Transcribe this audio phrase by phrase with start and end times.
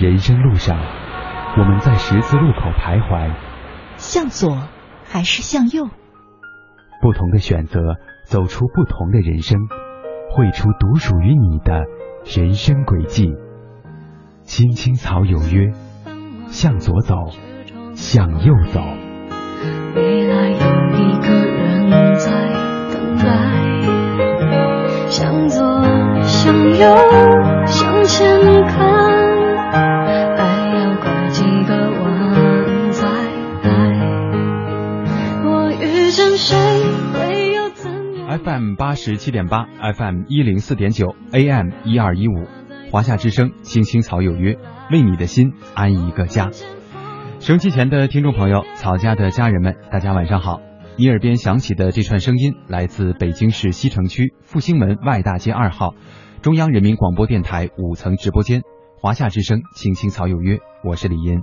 [0.00, 0.76] 人生路上，
[1.58, 3.34] 我们在十字路口徘徊，
[3.96, 4.68] 向左
[5.04, 5.88] 还是向右？
[7.02, 7.96] 不同的选择，
[8.28, 9.58] 走出不同的人生，
[10.30, 11.86] 绘出独属于你的
[12.26, 13.32] 人生轨迹。
[14.42, 15.72] 青青草有约，
[16.48, 17.14] 向左走，
[17.94, 18.82] 向右走。
[19.96, 20.56] 未来有
[20.98, 22.30] 一个人在
[22.92, 23.24] 等待，
[25.08, 25.82] 向左，
[26.24, 26.84] 向右，
[27.64, 28.57] 向前
[38.48, 42.46] FM 八十七点八，FM 一零四点九，AM 一二一五，
[42.90, 44.56] 华夏之声，青青草有约，
[44.90, 46.48] 为你的心安一个家。
[47.40, 50.62] 收机前的听众朋友，草家的家人们，大家晚上好。
[50.96, 55.94] 你耳边响起的这串声音，来自北京市西城区复兴门外大街二号，
[56.40, 58.62] 中央人民广播电台五层直播间，
[58.98, 61.42] 华夏之声，青青草有约，我是李音。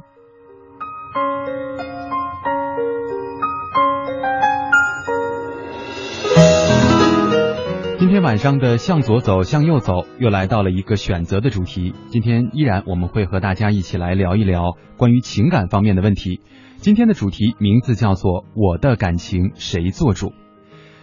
[8.25, 11.93] 晚上的向左走，向右走，又来到了一个选择的主题。
[12.07, 16.41] 今天依然我们会和大家一起来聊一聊关于情感方面的问题。
[16.77, 20.33] 今天的主题名字叫做“我的感情谁做主”。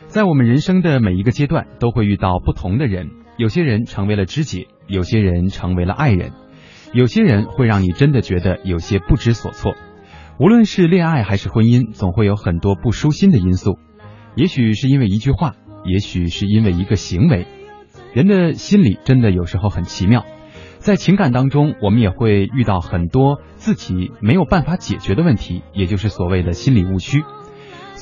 [0.09, 6.33] 在我们人生的每一个阶段，都会遇到不同的人，有些人成为了知己，有些人成为了爱人，
[6.93, 9.75] 有些人会让你真的觉得有些不知所措。
[10.41, 13.79] 无论是恋爱还是婚姻，总会有很多不舒心的因素，
[14.35, 15.55] 也许是因为一句话。
[15.85, 17.47] 也许是因为一个行为，
[18.13, 20.25] 人的心理真的有时候很奇妙，
[20.79, 27.23] 在情感当中，我们也会遇到很多自己没有办法解决的问题，也就是所谓的心理误区。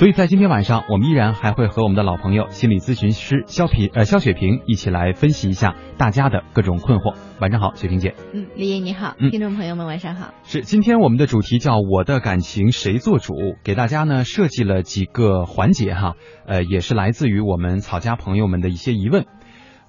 [0.00, 7.15] 所以在今天晚上，我们依然还会和我们的老朋友心理咨询师肖平呃肖雪平一起来分析一下大家的各种困惑。
[7.38, 8.15] 晚上好，雪萍姐。
[8.33, 10.33] 嗯，李毅你好，听众朋友们晚上好。
[10.43, 13.34] 是今天我们的主题叫我的感情谁做主？
[13.63, 16.15] 给大家呢设计了几个环节哈，
[16.47, 19.27] 呃，也是来自于我们草家朋友们的一些疑问，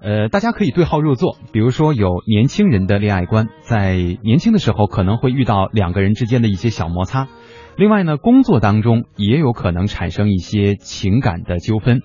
[0.01, 1.37] 呃，大家可以对号入座。
[1.53, 7.29] 比如说有年轻人的恋爱观，在年轻的时候可能会遇到两个人之间的一些小摩擦。
[7.77, 12.01] 另外呢，工作当中也有可能产生一些情感的纠纷，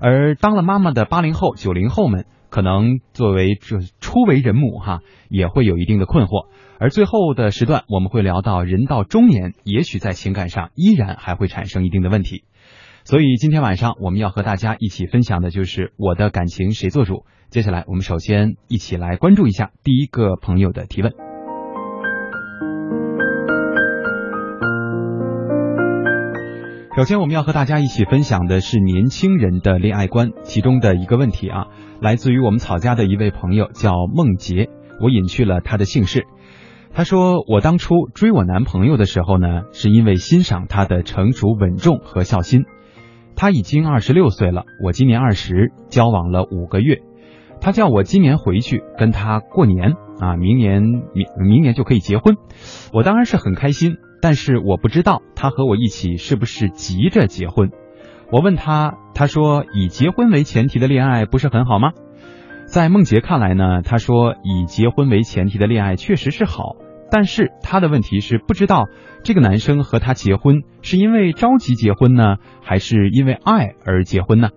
[0.00, 6.48] 而当了妈妈的八零后、九零后们，可能作为这初为人母哈，也会有一定的困惑。
[6.78, 12.44] 而最后的时段，我们会聊到人到中年，也许在情感上依然还会产生一定的问题。
[13.04, 17.24] 所以今天晚上我们要和大家一起分享的就是我的感情谁做主。
[17.50, 21.33] 接下来我们首先一起来关注一下第一个朋友的提问。
[26.96, 31.66] 首先，我们要和大家一起分享的是年轻人的恋爱观，其中的一个问题啊，
[32.00, 34.70] 来自于我们草家的一位朋友，叫孟杰。
[35.00, 36.24] 我隐去了他的姓氏。
[36.92, 42.62] 他说：“我当初追我男朋友的时候呢，是因为欣赏他的成熟稳重和孝心。
[43.34, 47.00] 他已经二十六岁了，我今年二十，交往了五个月。
[47.60, 52.36] 他叫我今年回去跟他过年啊，明年明明年就可以结婚。
[52.92, 57.70] 我当然是很开心。”但是我不知道他和我一起是不是急着结婚。
[58.32, 61.90] 我问他，他说以结婚为前提的恋爱不是很好吗？
[62.64, 66.76] 在梦洁看来呢，他说以结婚为前提的恋爱确实是好，
[67.10, 68.86] 但是他的问题是不知道
[69.24, 74.48] 这个男生和他结婚是因为着急结婚呢，还是因为爱而结婚呢？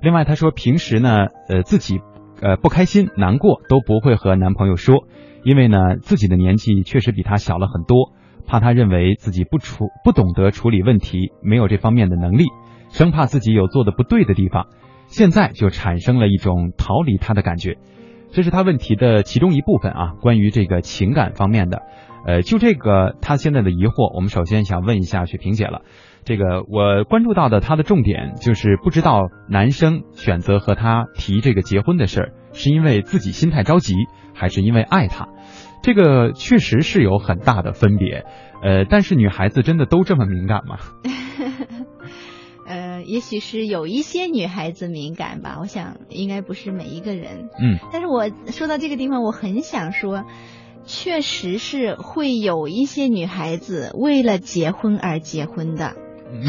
[0.00, 1.98] 另外他说平时呢，呃自己
[2.40, 5.04] 呃不开心难过都不会和男朋友说，
[5.42, 8.12] 因为呢自己的年纪确实比他小了很多。
[8.46, 12.46] 怕他认为自己不处不懂得处理问题，没有这方面的能力，
[12.90, 14.66] 生怕自己有做的不对的地方，
[15.06, 17.78] 现在就产生了一种逃离他的感觉。
[18.32, 21.82] 这是他问题的其中一部分啊，关于这个情感方面的。
[22.26, 25.80] 呃，就这个他现在的疑惑，我们首先想问一下雪萍姐了。
[26.22, 33.94] 这个我关注到的他的重点就是不知道男生选择和他提这个结婚的事儿，是因为自己心态着急，
[34.34, 35.28] 还是因为爱他？
[35.82, 38.24] 这个确实是有很大的分别，
[38.62, 40.78] 呃，但是女孩子真的都这么敏感吗？
[42.66, 47.48] 呃，也许是有一些女孩子敏感吧，我想应该不是每一个人。
[47.60, 50.24] 嗯，但是我说到这个地方，我很想说，
[50.84, 55.96] 确实是会有一些女孩子为了结婚而结婚的。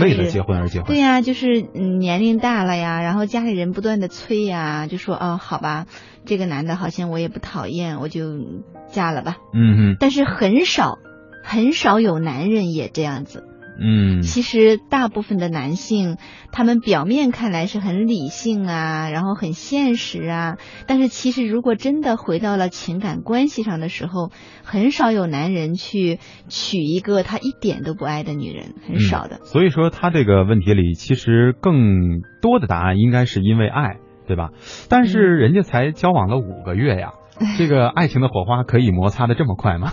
[0.01, 5.85] 为了结婚而结婚，对呀，就是年龄大了呀，然后家里人不断的催呀，就说哦，好吧，
[6.25, 8.39] 这个男的好像我也不讨厌，我就
[8.91, 9.37] 嫁了吧。
[9.53, 9.97] 嗯哼。
[9.99, 10.97] 但是很少，
[11.43, 13.47] 很少有男人也这样子。
[13.79, 16.17] 嗯，其实大部分的男性，
[16.51, 20.57] 他们表面看来是很理性啊，然后很现实啊，
[20.87, 24.31] 但是其实如果真的回到了情感关系上的时候，
[24.63, 29.39] 很少有男人去娶一个他一点都不爱的女人，很少的。
[29.43, 33.97] 所以说，他这个问题里，其实更多的答案应该是因为爱，
[34.27, 34.49] 对吧？
[34.89, 37.13] 但是人家才交往了五个月呀，
[37.57, 39.91] 这个爱情的火花可以摩擦的这么快吗？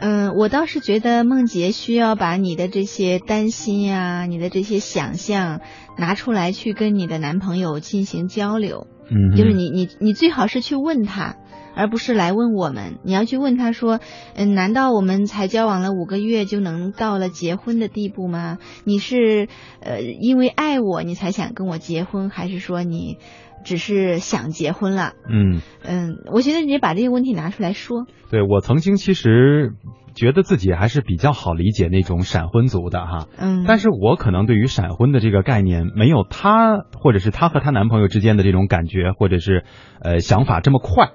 [0.00, 5.60] 嗯，我倒是觉得梦洁需要把你的这些担心呀，你的这些想象
[5.96, 8.86] 拿出来去跟你的男朋友进行交流。
[9.10, 11.36] 嗯，就是你你你最好是去问他，
[11.74, 12.98] 而不是来问我们。
[13.02, 14.00] 你要去问他说，
[14.34, 18.58] 嗯，难道我们才交往了五个月就能到了结婚的地步吗？
[18.84, 19.48] 你是
[19.80, 23.16] 呃因为爱我你才想跟我结婚，还是说你
[23.64, 25.12] 只是想结婚了？
[25.28, 25.60] 嗯。
[25.84, 28.06] 嗯，我觉得你把这个问题拿出来说。
[28.30, 29.72] 对我曾经其实
[30.14, 39.64] 觉得自己还是比较好理解那种闪婚族的哈，嗯，但是我可能对于闪婚的这个概念没有她或者是她和她男朋友之间的这种感觉或者是
[40.00, 41.10] 呃想法这么快。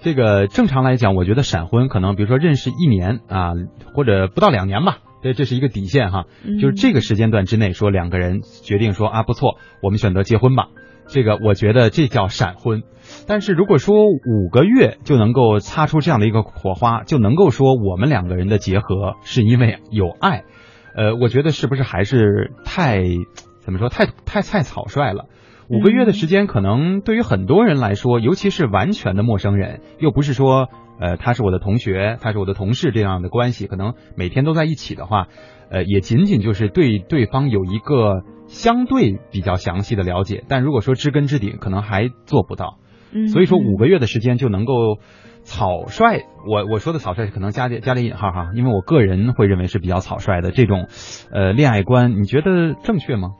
[0.00, 3.52] 这个正常来讲，我觉得闪婚可能比如说认识一年啊
[3.94, 6.26] 或者不到两年吧，这这是一个底线哈，
[6.60, 10.68] 就是这个时间段之内说两个人决定说啊不错，我们选择结婚吧，
[11.08, 12.82] 这个我觉得这叫闪婚。
[13.26, 20.44] 但是如果说五个月就能够擦出这样的一个火花，就能够说我们两个人的结合是因为有爱，
[20.94, 23.02] 呃，我觉得是不是还是太
[23.60, 25.24] 怎么说太太太草率了？
[25.70, 30.68] 五个月的时间，可能对于很多人来说，尤其是完全的陌生人，又不是说
[31.00, 35.28] 呃他是我的同学，他是我的同事这样的关系，可能每天都在一起的话，
[35.70, 40.44] 呃，也仅仅就是对对方有一个相对比较详细的了解。
[40.48, 42.78] 但如果说知根知底，可能还做不到。
[43.32, 44.98] 所以说五个月的时间就能够
[45.42, 50.88] 草率，我我说的草率可能加点加点引号哈，因为我个人会认为是比较草率的这种
[51.32, 53.30] 呃恋爱观，你觉得正确吗？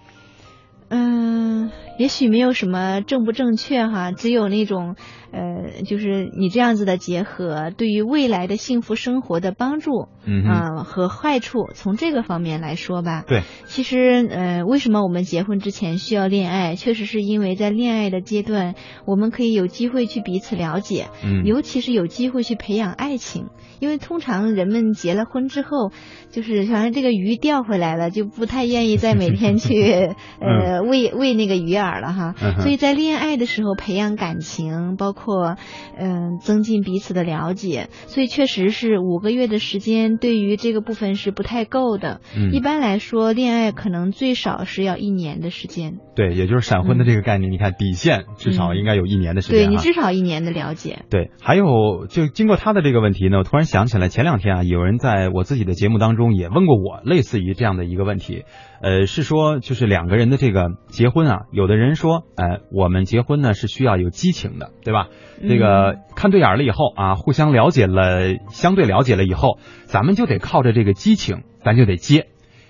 [0.89, 4.97] 嗯，也许没有什么正不正确哈，只有那种
[5.31, 13.25] 呃，就是你这样子的结合对于未来的幸福生活的帮助，嗯啊和坏处，从这个方面来说吧。
[13.27, 16.77] 对，其实呃，为什么我们结婚之前需要恋爱？
[16.77, 23.49] 确实是因为在恋爱的阶段，我们可以有机会去彼此了解，嗯，尤其是有机会去培养爱情。
[23.81, 25.93] 因为通常人们结了婚之后，
[26.31, 32.35] 就是好像这个鱼钓回来了，就不太愿意再每天去 呃喂喂那个鱼饵了哈。
[32.61, 35.18] 所以在恋爱的时候培养感情，包括。
[35.19, 35.57] 括
[35.99, 42.21] 嗯增进彼此的了解，所以确实是五个月的时间对于这个部分是不太够的。
[42.37, 42.53] 嗯。
[42.53, 51.05] 一般来说，恋爱可能最少是要一年的时间，对，也就是闪婚的这个概念，你看底线至少应该有一年的时间、啊嗯对你至少一年的了解。
[51.11, 58.43] 对，还有就经过他的这个问题呢，我突然想起来，前两天啊，有人在我自己的节目当中也问过我类似于这样的一个问题，
[58.83, 65.07] 呃，是说就是两个人的这个结婚啊，有的人说，呃，我们结婚呢是需要有激情的，对吧？
[65.41, 72.27] 这个看对眼了以后啊，互相了解了，相对了解了以后，咱们就得靠着这个激情，咱就得接。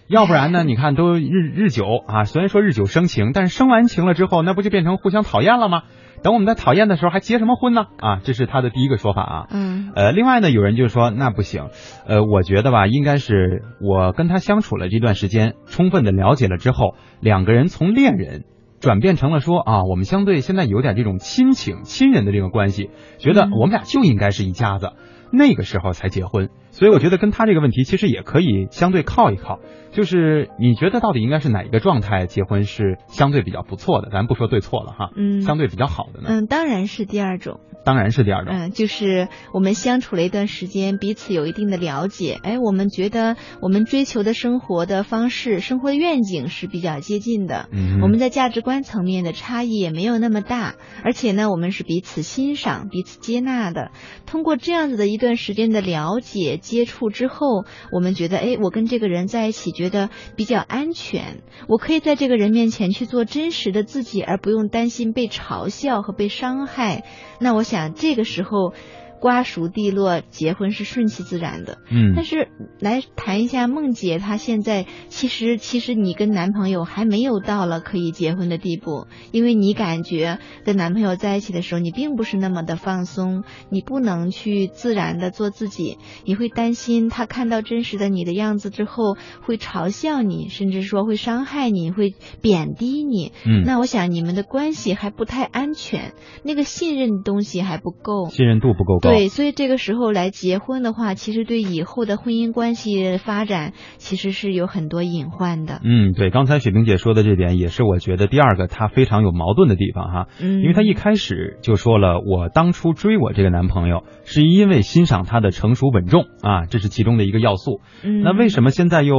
[0.08, 0.64] 要不然呢？
[0.64, 5.82] 你看，都日日久啊，虽然说日久生情，但是生完情了之后，那不就变成互相讨厌了吗？
[6.22, 7.84] 等我们在讨厌的时候，还结什么婚呢？
[7.98, 9.46] 啊，这是他的第一个说法啊。
[9.50, 11.68] 嗯呃，另外呢，有人就说那不行，
[12.06, 18.44] 呃，我觉得吧，应该是我跟他相处了这段时间，充分的了解了之后，两个人从恋人
[18.80, 22.88] 转变成了说啊，我们相对现在有点这种亲情、亲人的这个关系，
[23.18, 24.92] 觉得嗯我们俩就应该是一家子，
[25.30, 26.48] 那个时候才结婚。
[26.78, 29.58] 所以我觉得跟他这个问题其实也可以相对靠一靠，
[29.90, 34.11] 就是你觉得到底应该是哪一个状态结婚是相对比较不错的？
[34.12, 37.58] 咱不说对错了哈，嗯相对比较好的呢，嗯，当然是第二种。
[37.85, 38.54] 当然是第二种。
[38.54, 47.68] 嗯，就是我们相处了一段时间，彼此有一定的了解，哎，我们觉得我们追求的生活的方式、生活的愿景是比较接近的。
[47.73, 53.90] 嗯，我们在价值观层面的差异也没有那么大，而且呢，我们是彼此欣赏、彼此接纳的。
[54.26, 67.04] 通过这样子的一段时间的了解、接触之后，我们觉得，哎，我跟这个人在一起觉得比较安全，我可以在这个人面前去做真实的自己，而不用担心被嘲笑和被伤害。
[67.40, 68.75] 那我想这个时候。
[69.20, 71.78] 瓜熟蒂落，结婚是顺其自然的。
[71.90, 72.48] 嗯，但是
[72.80, 93.32] 来谈一下梦姐，她现在其实其实你跟男朋友还没有到了可以结婚的地步，因为你感觉跟男朋友在一起的时候，你并不是那么的放松，你不能去自然的做自己，你会担心他看到真实的你的样子之后会嘲笑你，甚至说会伤害你，会贬低你。
[93.44, 96.12] 嗯，那我想你们的关系还不太安全，
[96.44, 98.28] 那个信任的东西还不够。
[98.30, 99.07] 信任度不够高。
[99.08, 105.80] 对，所以这个时候来结婚的话，其实对以后的婚姻关系发展其实是有很多隐患的。
[105.84, 117.80] 嗯，对，刚才雪萍姐说的这点也是我觉得第二个她非常有矛盾的地方哈，嗯，因为她一开始就说了，我当初追我这个男朋友是因为欣赏他的成熟稳重啊，这是其中的一个要素。
[118.04, 119.16] 嗯，那为什么现在又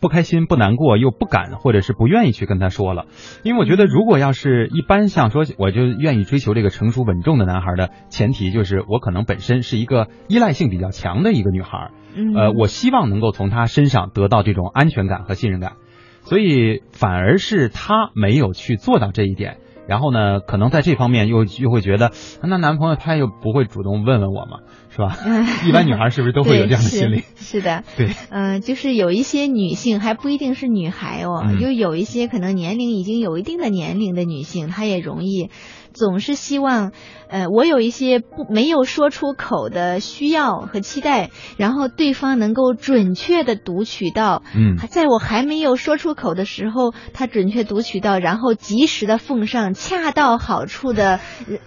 [0.00, 3.04] 不开心、不难过，又不敢或者是不愿意去跟他说了？
[3.42, 11.90] 因为我觉得，如果要是一般像说，我就愿意追求这个成熟稳重的男孩的前提，就是我可能本身是一个依赖性比较强的一个女孩。
[12.16, 15.74] 嗯，呃，我希望能够从他身上得到这种安全感和信任感，
[16.22, 19.58] 所以反而是他没有去做到这一点。
[19.90, 22.12] 然后呢，可能在这方面又又会觉得，
[22.44, 24.58] 那男朋友他又不会主动问问我嘛，
[24.90, 25.16] 是吧？
[25.66, 27.24] 一般女孩是不是都会有这样的心理？
[27.34, 35.50] 是的，对，嗯、就是有一些女性还不一定是女孩哦，嗯就有一些可能年龄已经有一定的年龄的女性，她也容易
[35.92, 36.92] 总是希望，
[37.28, 51.20] 呃，我有一些不没有说出口的需要和期待，然后对方能够准确的读取到，嗯还在我还没有说出口的时候，他准确读取到，然后及时的奉上，恰到好处的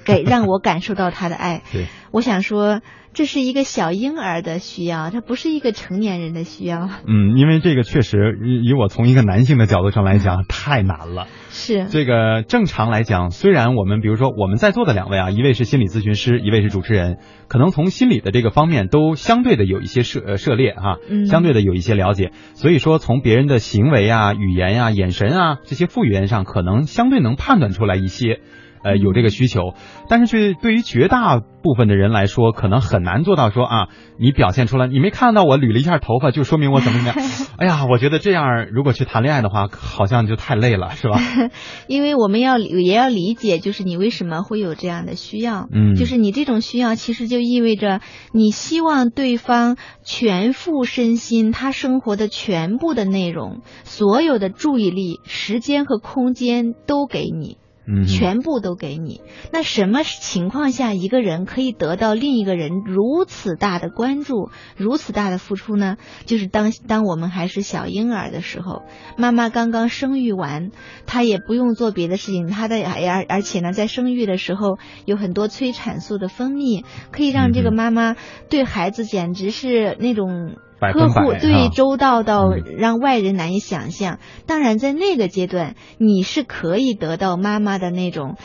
[0.05, 1.61] 给让我感受到他的爱。
[1.71, 2.81] 对，我想说，
[3.13, 6.87] 这是一个小婴儿的需要，它不是一个成年人的需要。
[7.07, 11.25] 嗯，因为这个确实以以我从一个男性的角度上来讲，太难了。
[11.49, 17.17] 是，这个正常来讲，虽然我们比如说我们在座的两位啊，一位是心理咨询师，一位是主持人，
[17.47, 28.39] 可能从心理的这个方面都相对的有一些涉呃涉猎哈、嗯相对的有一些了解，所以说从别人的行为啊、语言啊、眼神啊这些副语言上，可能相对能判断出来一些。
[28.83, 29.73] 呃，有这个需求，
[30.09, 33.87] 但是却对于绝大部分的人来说，可能很难做到说啊，
[34.19, 37.29] 你表现出来，你没看到我捋了一下头发，就说明我怎么怎么样。
[37.57, 41.19] 哎呀，我觉得这样如果去谈恋爱的话，好像就太累了，是吧？
[41.87, 45.67] 因为我们要理也要理解，就是你为什么会有这样的需要。
[45.71, 48.01] 嗯就是你这种需要，其实就意味着
[48.33, 57.57] 你希望对方全副身心，他生活的全部的内容，所有的注意力、时间和空间都给你。
[57.85, 59.21] 嗯，全部都给你。
[59.51, 65.97] 那什么情况下一个人可以得到另一个人如此大的关注、如此大的付出呢？
[66.25, 68.83] 就是当当我们还是小婴儿的时候，
[69.17, 70.71] 妈妈刚刚生育完，
[71.05, 78.15] 她也不用做别的事情，她的而而且呢，在生育的时候有很多催产素的分泌，可以让这个妈妈
[78.49, 80.55] 对孩子简直是那种。
[80.91, 84.19] 呵护对啊周到到嗯让外人难以想象。
[84.45, 88.35] 当然，在那个阶段，你是可以得到妈妈的那种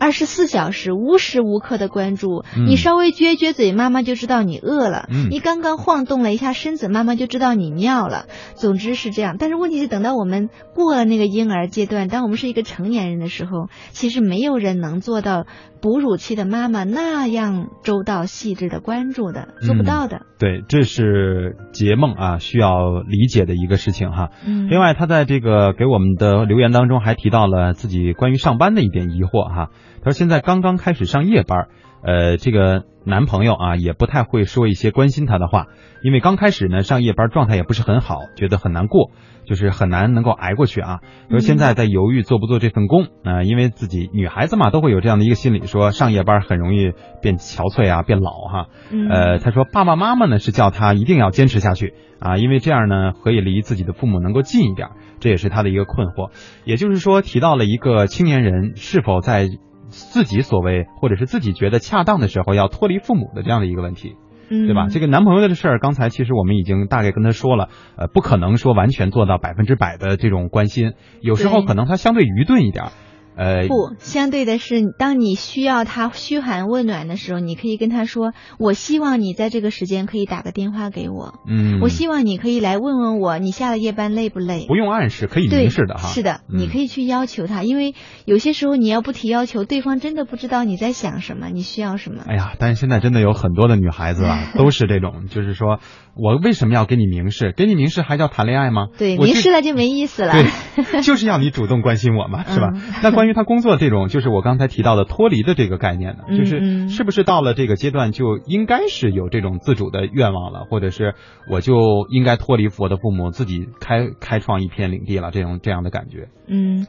[0.00, 2.44] 二十四小时无时无刻的关注。
[2.56, 8.26] 嗯你稍微撅撅嘴，妈妈就知道你饿了；嗯你刚刚晃动了一下身子，妈妈就知道你尿了。
[8.54, 9.36] 总之是这样。
[9.38, 15.46] 但是问题是，等到我们过了那个婴儿阶段，当我们是一个成年人的时候，其实没有人能做到
[15.80, 20.22] 哺乳期的妈妈那样周到细致的关注的，做不到的。
[20.38, 24.30] 对，这是结梦啊需要理解的一个事情哈。
[24.46, 29.70] 嗯，另外，他在这个给我们的留言当中还提到了自己关于上班的一点疑惑哈。
[30.02, 31.68] 他说现在刚刚开始上夜班，
[32.02, 35.66] 呃，这个男朋友啊也不太会说一些关心他的话，
[36.02, 39.10] 因为刚开始呢上夜班状态也不是很好，觉得很难过，
[39.46, 41.00] 就是很难能够挨过去啊。
[41.30, 43.08] 说现在在犹豫做不做这份工啊、
[43.42, 48.66] 呃因为自己女孩子嘛都会有这样的一个心理，说上夜班很容易变憔悴啊，变老哈。
[48.90, 54.88] 嗯呃，他说爸爸妈妈呢是叫他一定要坚持下去啊，因为这样呢可以离自己的父母能够近一点，
[55.20, 56.30] 这也是他的一个困惑。
[56.64, 59.48] 也就是说，提到了一个青年人是否在
[59.88, 64.14] 自己所谓或者是自己觉得恰当的时候要脱离父母的这样的一个问题，
[64.48, 64.86] 对吧？
[64.86, 72.92] 嗯这个男朋友的事儿，刚才其实我们已经大概跟他说了，呃，不可能说完全做到百分之百的这种关心，有时候可能他相对愚钝一点儿，
[73.38, 92.24] 呃，不，相对的是，当你需要他嘘寒问暖的时候，你可以跟他说：“我希望你在这个时间可以打个电话给我，嗯，我希望你可以来问问我，你下了夜班累不累？”不用暗示，可以，明示的哈，是的，嗯你可以去要求他，因为有些时候你要不提要求，对方真的不知道你在想什么，你需要什么。
[92.26, 95.78] 哎呀，但是现在真的有很多的女孩子啊， 都是这种，就是说
[96.16, 97.54] 我为什么要给你明示？
[97.56, 98.86] 给你明示还叫谈恋爱吗？
[98.98, 100.32] 对，明示了就没意思了。
[100.32, 102.70] 对，就是要你主动关心我嘛，是吧？
[102.74, 111.14] 嗯那关于他工作这种，就是我刚才提到的脱离的这个概念呢，嗯就是嗯是不是到了这个阶段就应该是有这种自主的愿望了，或者是
[111.50, 116.28] 我就应该脱离我的父母，自己开开创一片领地了，这种这样的感觉。
[116.46, 116.86] 嗯，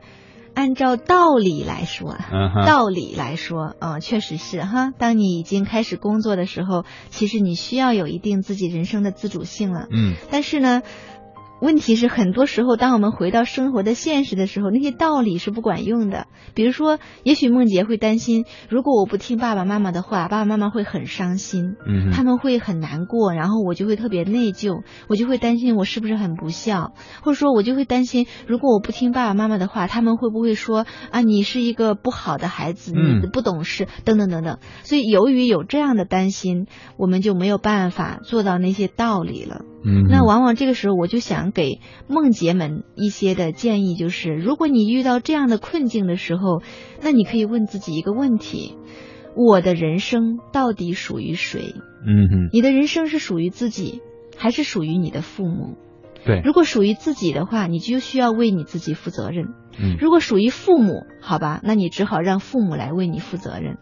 [0.55, 4.91] 按照道理来说啊，嗯，道理来说，嗯，确实是哈。
[4.98, 9.88] 当你已经开始工作的时候，其实你需要有一定自己人生的自主性了。
[9.91, 10.81] 嗯但是呢，
[11.62, 16.28] 问题是很多时候，当我们回到生活的现实的时候，那些道理是不管用的。
[16.54, 21.75] 比如说，也许梦洁会担心，如果我不听爸爸妈妈的话，爸爸妈妈会很伤心。
[21.86, 34.60] 嗯，他们会很难过，然后我就会特别内疚，我就会担心我是不是很不孝，或者说我就会担心，如果我不听爸爸妈妈的话，他们会不会说啊你是一个不好的孩子，嗯你不懂事，等等等等。
[34.83, 39.66] 所以由于有这样的担心，我们就没有办法做到那些道理了。
[39.83, 46.61] 嗯，那往往这个时候，我就想给梦洁们一些的建议，就是如果你遇到这样的困境的时候，
[47.01, 48.75] 那你可以问自己一个问题：
[49.35, 51.75] 我的人生到底属于谁？
[52.05, 54.01] 嗯哼，你的人生是属于自己，
[54.37, 55.77] 还是属于你的父母？
[56.25, 59.46] 对，如果属于自己的话，你就需要为你自己负责任；
[59.79, 63.77] 嗯如果属于父母，好吧，那你只好让父母来为你负责任。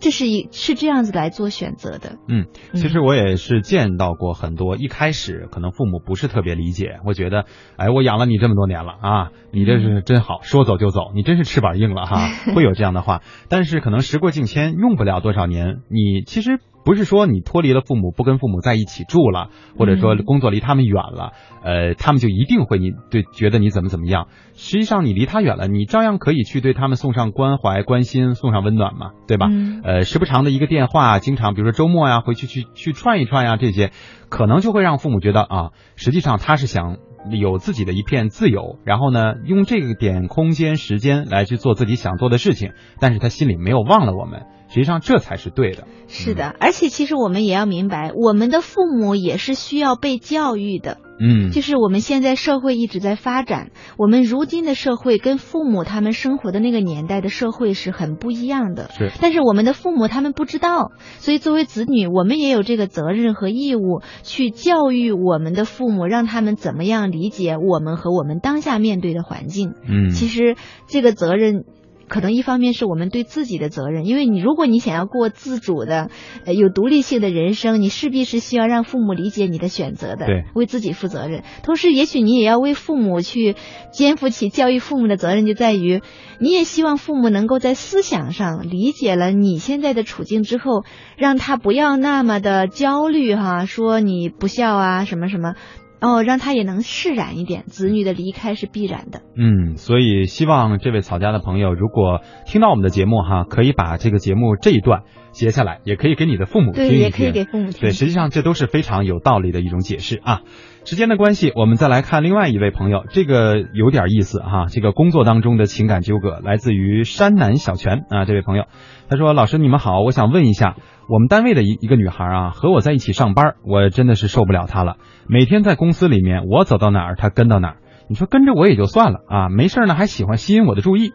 [0.00, 2.18] 这是一是这样子来做选择的。
[2.28, 7.44] 嗯，其实我也是见到过很多，一开始可能父母不是特别理解，我觉得，
[7.76, 13.22] 哎，我养了你这么多年了啊，你这是真好，说走就走，你真是翅膀硬了哈， 会有这样的话。
[13.48, 24.28] 但是可能时过境迁，用不了多少年，你其实不是说你脱离了父母，不跟父母在一起住了，或者说嗯工作离他们远了，呃，他们就一定会你对觉得你怎么怎么样。
[24.54, 29.48] 实际上你离他远了，你照样可以去对他们送上关怀、关心，送上温暖嘛，对吧？
[29.50, 33.90] 嗯呃，时不常的一个电话，经常比如说周末呀，回去去去串一串呀，这些
[34.30, 36.96] 可能就会让父母觉得啊，实际上他是想
[37.32, 45.86] 有自己的一片自由，然后呢，用这个点空间时间来去做自己想做的事情，但是他心里没有忘了我们，实际上这才是对的。
[46.06, 50.98] 是的，而且其实我们也要明白，我们的父母也是需要被教育的。
[51.20, 58.90] 嗯，就是我们现在社会一直在发展，我们如今的社会跟父母他们生活的那个年代的社会是很不一样的。
[58.96, 69.74] 是但是我们的父母他们不知道，所以作为子女，我们也有这个责任和义务去教育我们的父母，让他们怎么样理解我们和我们当下面对的环境。
[69.88, 70.56] 嗯，其实
[70.88, 71.64] 这个责任。
[72.08, 76.10] 可能一方面是我们对自己的责任，因为你如果你想要过自主的、
[76.44, 81.44] 呃有独立性的人生，你势必是需要让父母理解你的选择的，对为自己负责任。
[81.62, 83.54] 同时，也许你也要为父母去
[83.92, 86.00] 肩负起教育父母的责任，就在于
[86.40, 90.84] 你也希望父母能够在思想上理解了你现在的处境之后，
[91.16, 95.54] 让他不要那么的焦虑哈，说你不孝啊什么什么。
[96.00, 99.22] 哦，让他也能释然一点，子女的离开是必然的。
[99.36, 107.32] 嗯，所以希望这位曹家的朋友，如果听到我们的节目哈，可以把这个节目这一段截下来，也可以给你的父母听对，也可以。
[107.32, 107.80] 给父母听。
[107.80, 110.42] 对，实际上这都是非常有道理的一种解释啊。
[110.84, 114.66] 时间的关系，我们再来看另外一位朋友，这个有点意思哈。
[114.70, 118.64] 这个工作当中的情感纠葛来自于山南小泉啊，这位朋友，
[119.10, 120.76] 他说：“老师你们好，我想问一下，
[121.10, 124.96] 我们单位的一一个女孩啊，和我在一起上班，我真的是受不了她了。
[125.28, 127.76] 每天在公司里面，我走到哪儿，她跟到哪儿。
[128.08, 131.12] 你说跟着我也就算了啊，没事呢还喜欢吸引我的注意。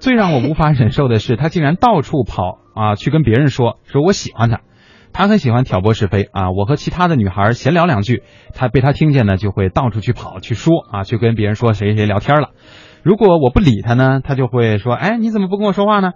[0.00, 4.60] 最让我无法忍受的是，她竟然到处跑啊，去跟别人说说我喜欢她。”
[5.14, 6.50] 他很喜欢挑拨是非啊！
[6.50, 12.50] 我和其他的女孩闲聊两句，他被他听见呢，就会到处去跑去说啊，去跟别人说谁谁聊天了。
[13.04, 16.10] 如果我不理他呢，他就会说：“哎，你怎么不跟我说话呢？”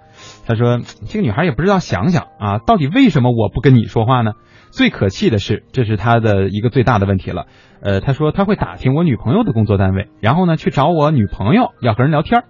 [0.48, 4.32] 他说：“这个女孩也不知道想想啊，到底为什么我不跟你说话呢？”
[4.72, 7.46] 最可气的是，这是他的一个最大的问题了。
[7.80, 12.42] 呃，他说他会打听我女朋友的工作单位，然后呢去找我女朋友要和人聊天。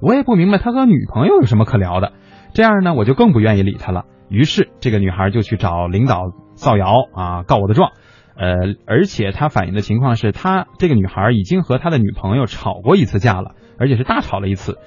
[0.00, 2.12] 我也不明白他和女朋友有什么可聊的，
[2.54, 4.04] 这样呢我就更不愿意理他了。
[4.28, 7.92] 于是，这个女孩就去找领导造谣啊，告我的状。
[8.36, 14.78] 呃，而且她反映的情况是，他这个女孩已经和他的女朋友吵过一次架了，而且是大吵了一次。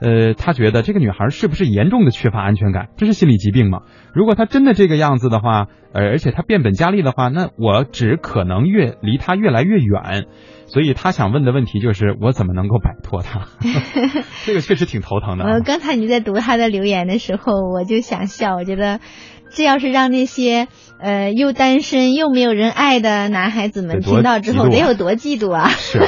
[0.00, 2.88] 呃，他觉得这个女孩是不是严重的缺乏安全感？
[2.96, 3.80] 这是心理疾病吗？
[4.14, 10.26] 如果她真的这个样子的话，呃，而且她变本加厉的话，那我只可能越离她越来越远。
[10.68, 13.46] 所以他想问的问题就是，我怎么能够摆脱她？
[14.44, 15.44] 这个确实挺头疼的。
[15.48, 18.56] 呃，刚才你在读他的留言的时候，我就想笑。
[18.56, 18.98] 我觉得，
[19.50, 20.66] 这要是让那些
[20.98, 25.68] 呃又单身又没有人爱的男孩子们听到之后，得有多嫉妒啊！
[25.70, 26.00] 是。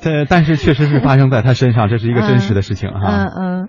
[0.00, 3.00] 这但是确实是发生在他身上，这是一个真实的事情哈。
[3.04, 3.26] 嗯
[3.64, 3.68] 嗯，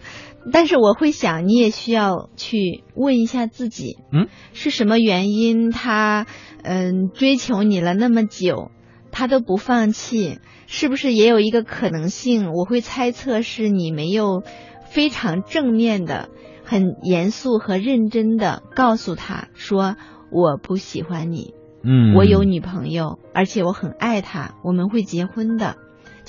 [0.51, 6.25] 但是我会想，你也需要去问一下自己，嗯，是什么原因他
[6.63, 8.71] 嗯追求你了那么久，
[9.11, 12.51] 他都不放弃，是不是也有一个可能性？
[12.53, 14.43] 我会猜测是你没有
[14.89, 16.29] 非常正面的、
[16.63, 19.95] 很严肃和认真的告诉他说
[20.31, 25.75] 我不喜欢你，嗯，我有女朋友，而且我很爱她，我们会结婚的。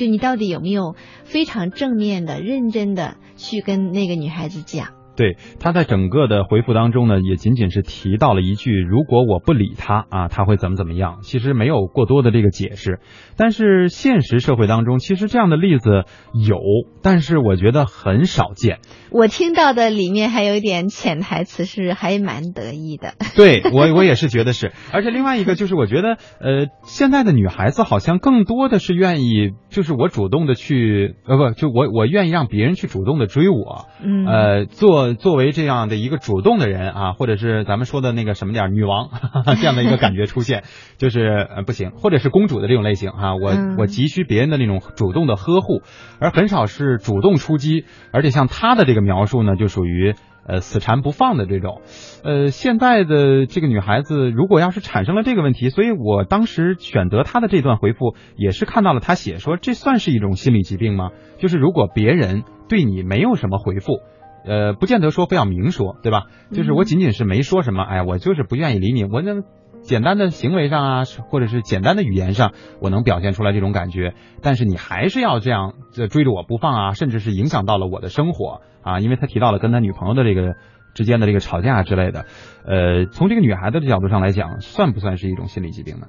[0.02, 5.01] 就你到底有没有非常正面的、认真的去跟那个女孩子讲？
[5.14, 12.98] 对，他在整个的回复当中呢，也仅仅是提到了一句：“如果我不理他啊，他会怎么怎么样。”其实没有过多的这个解释。
[13.36, 16.58] 但是现实社会当中，其实这样的例子有，
[17.02, 18.78] 但是我觉得很少见。
[19.10, 23.12] 我听到的里面还有一点潜台词是还蛮得意的。
[23.36, 24.72] 对我，我也是觉得是。
[24.92, 35.01] 而且另外一个就是，我觉得呃，现在的女孩子好像更多的是愿意，就是我主动的去，呃，不，就我我愿意让别人去主动的追我，嗯，呃，做。
[35.14, 39.10] 作为这样的一个主动的人啊，或者是咱们说的那个什么点女王
[39.60, 40.62] 这样的一个感觉出现，
[40.98, 45.82] 就是呃不行，或者是公主的这种类型啊，我我急需别人的那种主动的呵护，
[46.20, 50.14] 而很少是主动出击，而且像他的这个描述呢，就属于
[50.46, 51.82] 呃死缠不放的这种。
[52.24, 61.10] 呃，现在的这个女孩子，如果要是产生了这个问题，所以我当时选择她的这段回复，也是看到了她写说，这算是一种心理疾病吗？
[61.38, 64.00] 就是如果别人对你没有什么回复。
[64.44, 66.24] 呃，不见得说非要明说，对吧？
[66.52, 69.04] 就是我仅仅是没说什么，哎，我就是不愿意理你。
[69.04, 69.42] 我那
[69.82, 74.14] 简单的行为上啊，或者是简单的语言上，我能表现出来这种感觉。
[74.42, 75.74] 但是你还是要这样
[76.10, 79.00] 追着我不放啊，甚至是影响到了我的生活啊。
[79.00, 80.54] 因为他提到了跟他女朋友的这个
[80.94, 82.26] 之间的这个吵架之类的。
[82.64, 86.06] 呃，从这个女孩子的角度上来讲，算不算是一种心理疾病呢？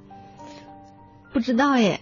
[1.34, 2.00] 不知道耶，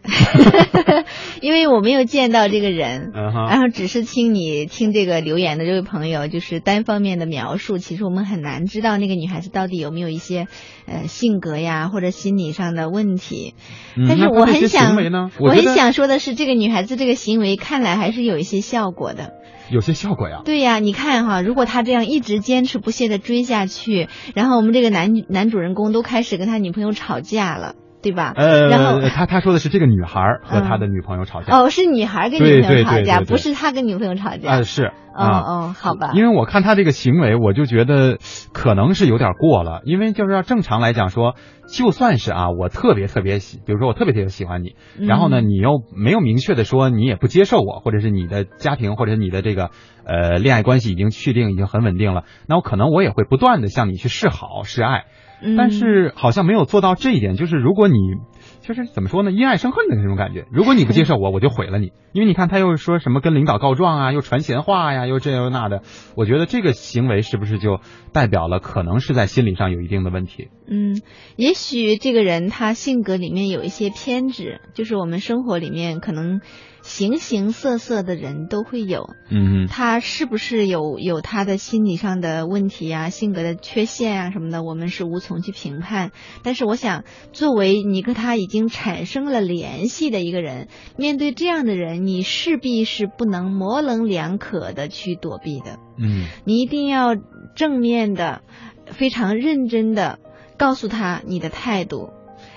[1.41, 10.48] 因为我没有见到这个人，然后只是听你听这个留言的这位朋友就是单方面的描述，其实我们很难知道那个女孩子到底有没有一些
[10.86, 13.56] 呃性格呀或者心理上的问题。
[14.08, 14.96] 但是我很想，
[15.39, 19.34] 我很想说的是，这个女孩子这个行为看来还是有一些效果的。
[19.72, 20.41] 有些效果呀。
[20.44, 27.76] 对呀，你看哈，如果她这样一直坚持不懈的追下去，然后我们这个男男主人公都开始跟他女朋友吵架了。
[28.01, 28.33] 对吧？
[28.35, 31.55] 呃，然后他他说的是这个女孩和他的女朋友吵架。
[31.55, 34.49] 哦，是女孩跟女朋友吵架，不是他跟女朋友吵架。
[34.49, 34.91] 啊，是。
[35.13, 36.11] 哦哦，好吧。
[36.13, 38.17] 因为我看他这个行为，我就觉得
[38.53, 39.81] 可能是有点过了。
[39.83, 41.35] 因为就是要正常来讲说，
[41.67, 49.71] 就算是啊，我特别特别喜，比如说我特别特别喜欢你，然后呢，你又没有明确的说你也不接受我，或者是你的家庭或者你的这个
[50.05, 55.03] 呃恋爱关系已经确定已经很稳定了，那我可能我也会不断的向你去示好示爱。
[55.58, 57.95] 但是好像没有做到这一点，就是如果你
[58.62, 60.45] 就是怎么说呢，因爱生恨的那种感觉。
[60.51, 61.91] 如果你不接受我，我就毁了你。
[62.13, 65.82] 因为你看他又说什么跟领导告状啊，又传闲话呀，又这又那的。
[66.15, 67.80] 我觉得这个行为是不是就
[68.13, 70.49] 代表了可能是在心理上有一定的问题？
[70.69, 71.01] 嗯，
[71.36, 76.41] 也许这个人他性格里面有一些偏执，就是我们生活里面可能。
[76.91, 86.12] 形形色色的人都会有，嗯，他是不是有有他的心理上的问题啊，性格的缺陷啊什么的，我们是无从去评判。
[86.43, 95.80] 但是我想，作为你跟他已经产生了联系的一个人，面对这样的人，你势必是不能模棱两可的去躲避的。
[95.97, 97.15] 嗯，你一定要
[97.56, 98.41] 正面的、
[98.88, 100.19] 非常认真的
[100.58, 102.10] 告诉他你的态度。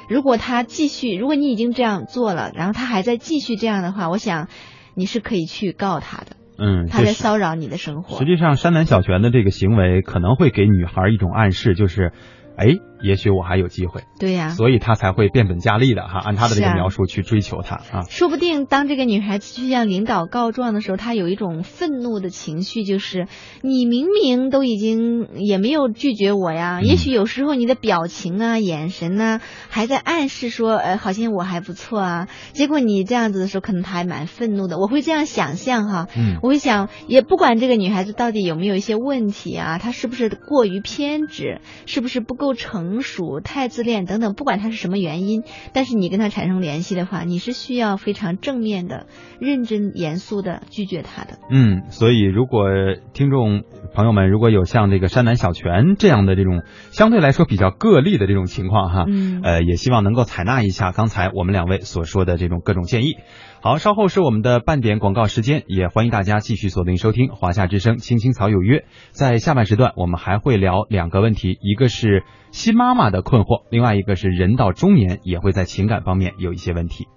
[0.09, 4.49] 如果他继续，如果你已经这样做了，然后他还在继续这样的话，我想
[4.95, 6.37] 你是可以去告他的。
[6.57, 8.17] 嗯，他在骚扰你的生活。
[8.17, 12.13] 实际上，山南小泉的这个行为可能会给女孩一种暗示，就是，
[12.57, 12.67] 哎，
[13.05, 14.05] 也许我还有机会。
[14.19, 18.03] 对呀、所以他才会变本加厉的哈，按他的这个描述去追求她啊。
[18.09, 23.27] 说不定当这个女孩子去向领导告状的时候，她有一种愤怒的情绪，就是
[23.63, 32.29] 你明明都已经也没有拒绝我呀，嗯也许有时候你的表情啊、眼神呐、还在暗示说，呃，好像我还不错啊。
[32.53, 34.79] 结果你这样子的时候，可能他还蛮愤怒的。
[34.79, 49.07] 我会这样想象哈，嗯我会想，也不管这个女孩子到底有没有一些问题啊，她是不是过于偏执，是不是不够成熟、太自恋等等，不管他是什么原因，但是你跟他产生联系的话，你是需要非常正面的、
[49.41, 51.39] 认真严肃的拒绝他的。
[51.51, 52.67] 嗯，所以如果
[53.13, 53.63] 听众
[53.95, 63.17] 朋友们如果有像这个山南小泉这样的这种相对来说比较个例的这种情况哈，嗯呃，也希望能够采纳一下刚才我们两位所说的这种各种建议。
[63.65, 68.81] 好，稍后是我们的半点广告时间，也欢迎大家继续锁定收听华夏之声《青青草有约》。
[69.11, 77.09] 在下半时段，我们还会聊两个问题，一个是新妈妈的困惑，另外一个是人到中年也会在情感方面有一些问题。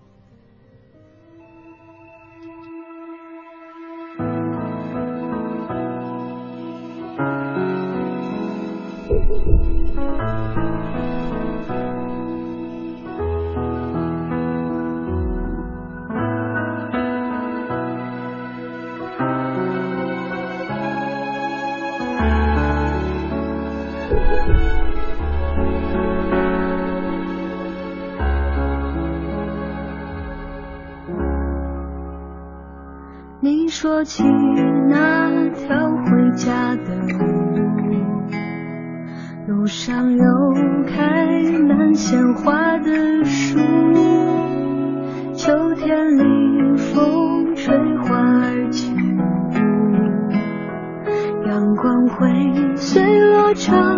[33.80, 34.24] 说起
[34.90, 37.20] 那条回家的路，
[39.46, 40.24] 路上有
[40.88, 41.28] 开
[41.60, 43.60] 满鲜花的树，
[45.36, 48.98] 秋天里风吹花儿起舞，
[51.48, 53.97] 阳光会碎落成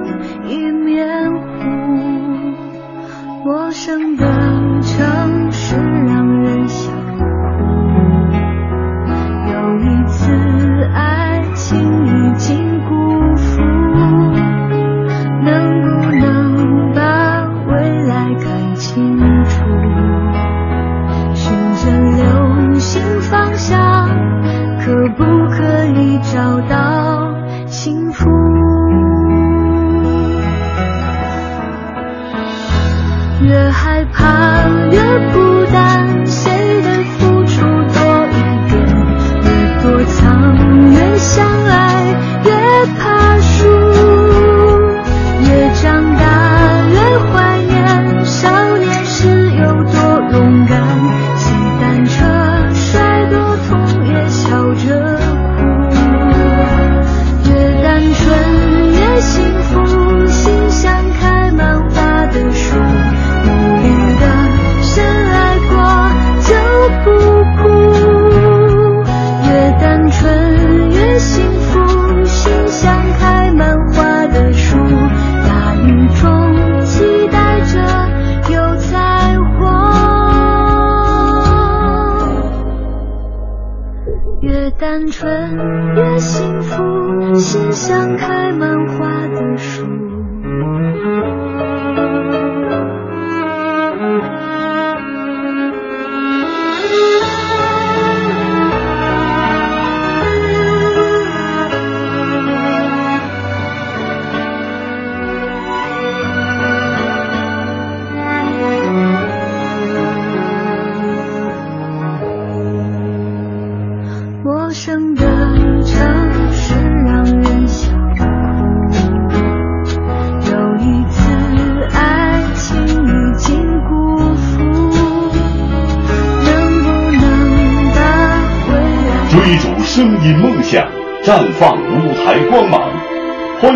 [85.19, 85.78] 春。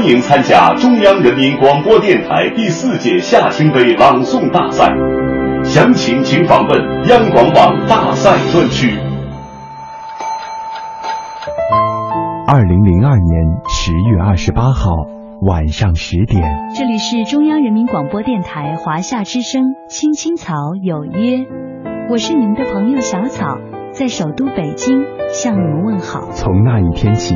[0.04, 4.94] 欢迎参加中央人民广播电台第四届夏青杯朗诵大赛，
[5.64, 8.98] 详情请访问央广网大赛专区。
[12.46, 14.92] 二零零二年十月二十八号
[15.42, 16.44] 晚上十点。
[16.76, 21.38] 这里是中央人民广播电台华夏之声《青青草有约》，
[22.10, 23.58] 我是您的朋友小草，
[23.94, 26.30] 在首都北京向你们问好。
[26.32, 27.36] 从那一天起，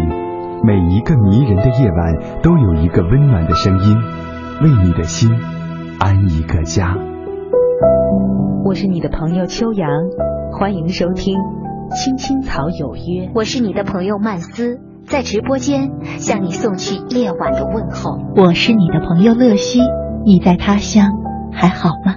[0.63, 3.97] 每一个迷人的夜晚都有一个温暖的声音，
[4.61, 5.29] 为你的心
[5.99, 6.97] 安一个家。
[8.65, 9.89] 我是你的朋友秋阳，
[10.51, 11.35] 欢迎收听
[11.95, 13.27] 《青青草有约》。
[13.35, 14.79] 我是你的朋友曼斯。
[15.05, 15.89] 在直播间
[16.19, 18.19] 向你送去夜晚的问候。
[18.35, 19.79] 我是你的朋友乐西，
[20.25, 21.11] 你在他乡
[21.53, 22.15] 还好吗？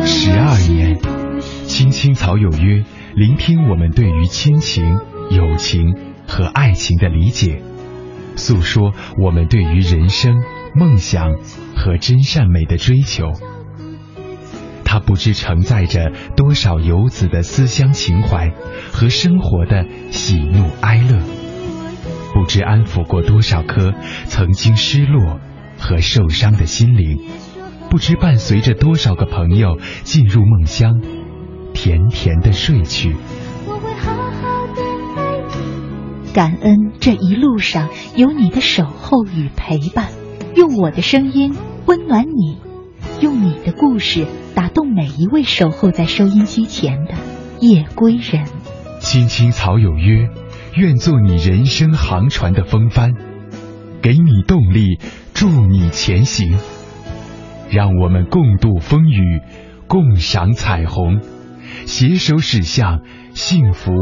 [0.00, 0.98] 十二年，
[1.66, 2.84] 青青草有约，
[3.16, 4.98] 聆听我们对于亲情、
[5.30, 5.94] 友情
[6.26, 7.62] 和爱情的理解，
[8.34, 10.42] 诉说我们对于人生、
[10.74, 11.34] 梦想
[11.76, 13.30] 和真善美的追求。
[14.84, 18.52] 它不知承载着多少游子的思乡情怀
[18.92, 21.20] 和生活的喜怒哀乐，
[22.34, 25.38] 不知安抚过多少颗曾经失落
[25.78, 27.20] 和受伤的心灵，
[27.90, 31.00] 不知伴随着多少个朋友进入梦乡，
[31.74, 33.14] 甜甜的睡去。
[36.32, 40.08] 感恩这一路上有你的守候与陪伴，
[40.56, 41.54] 用我的声音
[41.86, 42.58] 温暖你，
[43.20, 44.26] 用你的故事。
[44.54, 47.14] 打动每一位守候在收音机前的
[47.60, 48.46] 夜归人。
[49.00, 50.28] 青青草有约，
[50.76, 53.14] 愿做你人生航船的风帆，
[54.00, 54.98] 给你动力，
[55.34, 56.56] 助你前行。
[57.68, 59.40] 让我们共度风雨，
[59.88, 61.20] 共赏彩虹，
[61.86, 63.02] 携手驶向
[63.34, 63.92] 幸福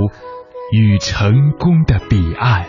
[0.72, 2.66] 与成功的彼岸。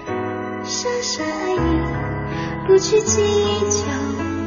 [0.63, 3.21] 傻傻爱你，不去计
[3.69, 3.85] 较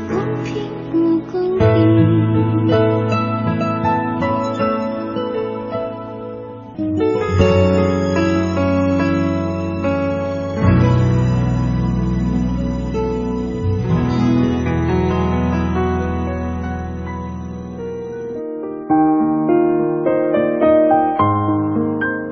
[0.08, 2.85] 公平不公平。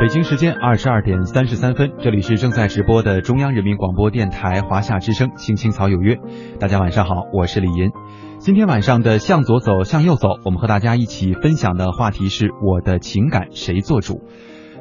[0.05, 6.17] 北京时间二十二点三十三分，这里是正在直播的中央人民广播电台华夏之声《青青草有约》，
[6.59, 7.91] 大家晚上好，我是李银。
[8.39, 14.21] 今天晚上的向左走，向右走，我们和大家一起分享的话题是我的情感谁做主。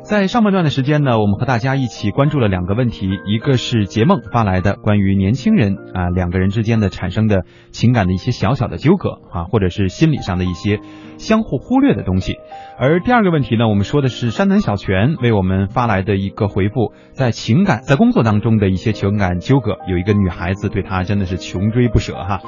[0.04, 10.82] 在上半段的时间呢，我们和大家一起关注了两个问题，一个是杰梦发来的关于年轻人啊两个人之间的产生的情感的一些小小的纠葛啊，或者是心理上的一些
[11.18, 12.36] 相互忽略的东西。
[12.78, 22.42] 而第二个问题呢，我们说的是山南小泉为我们发来的一个回复，在情感在工作当中的一些情感纠葛，有一个女孩子对他真的是穷追不舍哈。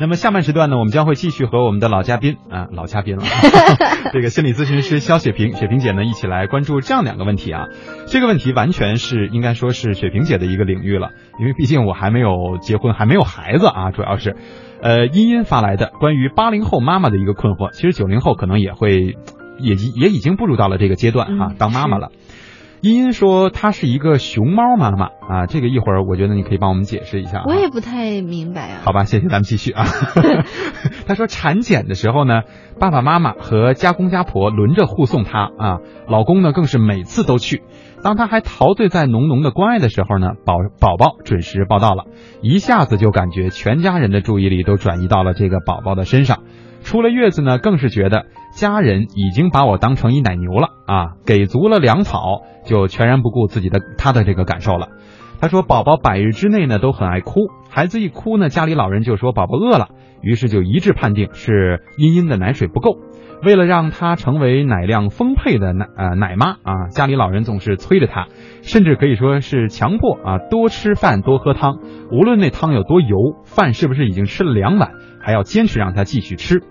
[0.00, 3.24] 那么下半时段呢，我们将会继续和我们的老嘉宾啊，老嘉宾了，
[4.12, 7.66] 这个心理咨询师肖雪萍，雪萍姐呢一起来关注这样两个问题啊。
[8.06, 14.36] 这个问题完全是应该说是雪萍姐的一个领域了，因为毕竟我还没有结婚，还没有孩子啊，主要是，
[14.80, 19.16] 呃，茵茵发来的关于八零后妈妈的一个困惑，其实九零后可能也会，
[19.58, 22.12] 也也已经步入到了这个阶段哈，当妈妈了。
[22.80, 27.42] 茵茵说她是一个熊猫妈妈啊，这个一会儿我觉得你可以帮我们解释一下。
[27.46, 28.80] 我也不太明白啊。
[28.84, 29.84] 好吧，谢谢，咱们继续啊。
[31.06, 32.42] 她说产检的时候呢，
[32.78, 37.62] 爸爸妈妈和家公家婆轮着护送她啊，老公呢更是每次都去。
[38.02, 42.04] 当她还陶醉在浓浓的关爱的时候呢，宝宝宝准时报到了，
[42.42, 46.44] 一下子就感觉全家人的注意力都转移到了这个宝宝的身上。
[46.84, 54.88] 出了月子呢，更是觉得家人已经把我当成一奶牛了啊，给足了粮草，就全然不顾自己的他的这个感受了。
[55.40, 59.88] 他说，宝宝百日之内呢都很爱哭，孩子一哭呢，家里老人就说宝宝饿了，
[60.20, 62.98] 于是就一致判定是茵茵的奶水不够。
[63.44, 68.26] 为了让她成为奶量丰沛的奶呃奶妈啊，家里老人总是催着她，
[68.62, 71.78] 甚至可以说是强迫啊多吃饭多喝汤，
[72.10, 74.90] 无论那汤有多油，饭是不是已经吃了两碗。
[75.20, 76.62] 还要坚持让他继续吃，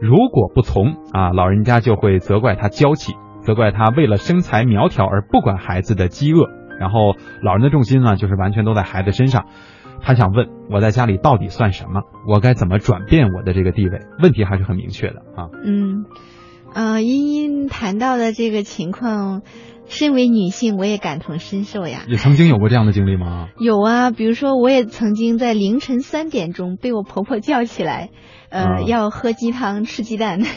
[0.00, 6.48] 如果不从啊，老人家就会责怪他娇气，责怪他为了身材苗条而不管孩子的饥饿。
[6.78, 9.46] 然后老人的重心呢，就是完全都在孩子身上。
[10.00, 12.02] 他想问，我在家里到底算什么？
[12.28, 14.00] 我该怎么转变我的这个地位？
[14.22, 15.48] 问题还是很明确的啊。
[15.64, 16.04] 嗯，
[16.74, 19.42] 呃，茵茵谈到的这个情况。
[19.86, 22.04] 身为女性，我也感同身受呀。
[22.08, 23.48] 也曾经有过这样的经历吗？
[23.58, 28.08] 有啊，比如说，我也曾经在凌晨三点钟被我婆婆叫起来，
[28.54, 30.40] 呃，要喝鸡汤、吃鸡蛋。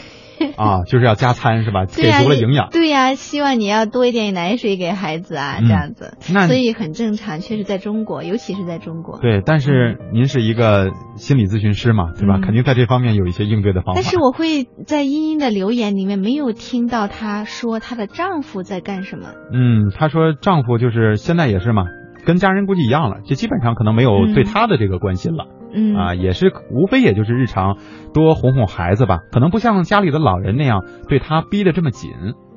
[0.56, 1.84] 啊，就是要加餐是吧？
[1.86, 2.68] 给足了营养。
[2.70, 6.16] 对呀，希望你要多一点奶水给孩子啊，这样子。
[6.32, 9.18] 那所以很正常，确实在中国，尤其是在中国。
[9.18, 12.38] 对，但是您是一个心理咨询师嘛，对吧？
[12.40, 14.00] 肯定在这方面有一些应对的方法。
[14.00, 19.30] 但是我会在茵茵的留言里面没有听到她说她的丈夫在干什么。
[19.52, 21.82] 嗯，她说丈夫就是现在也是嘛。
[22.24, 25.46] 跟家人估计一样了，就基本上可能没有对她的这个关心了。
[25.50, 25.57] 嗯
[25.96, 27.76] 啊，也是无非也就是日常
[28.14, 32.10] 多哄哄孩子吧，可能不像家里的老人那样对他逼得这么紧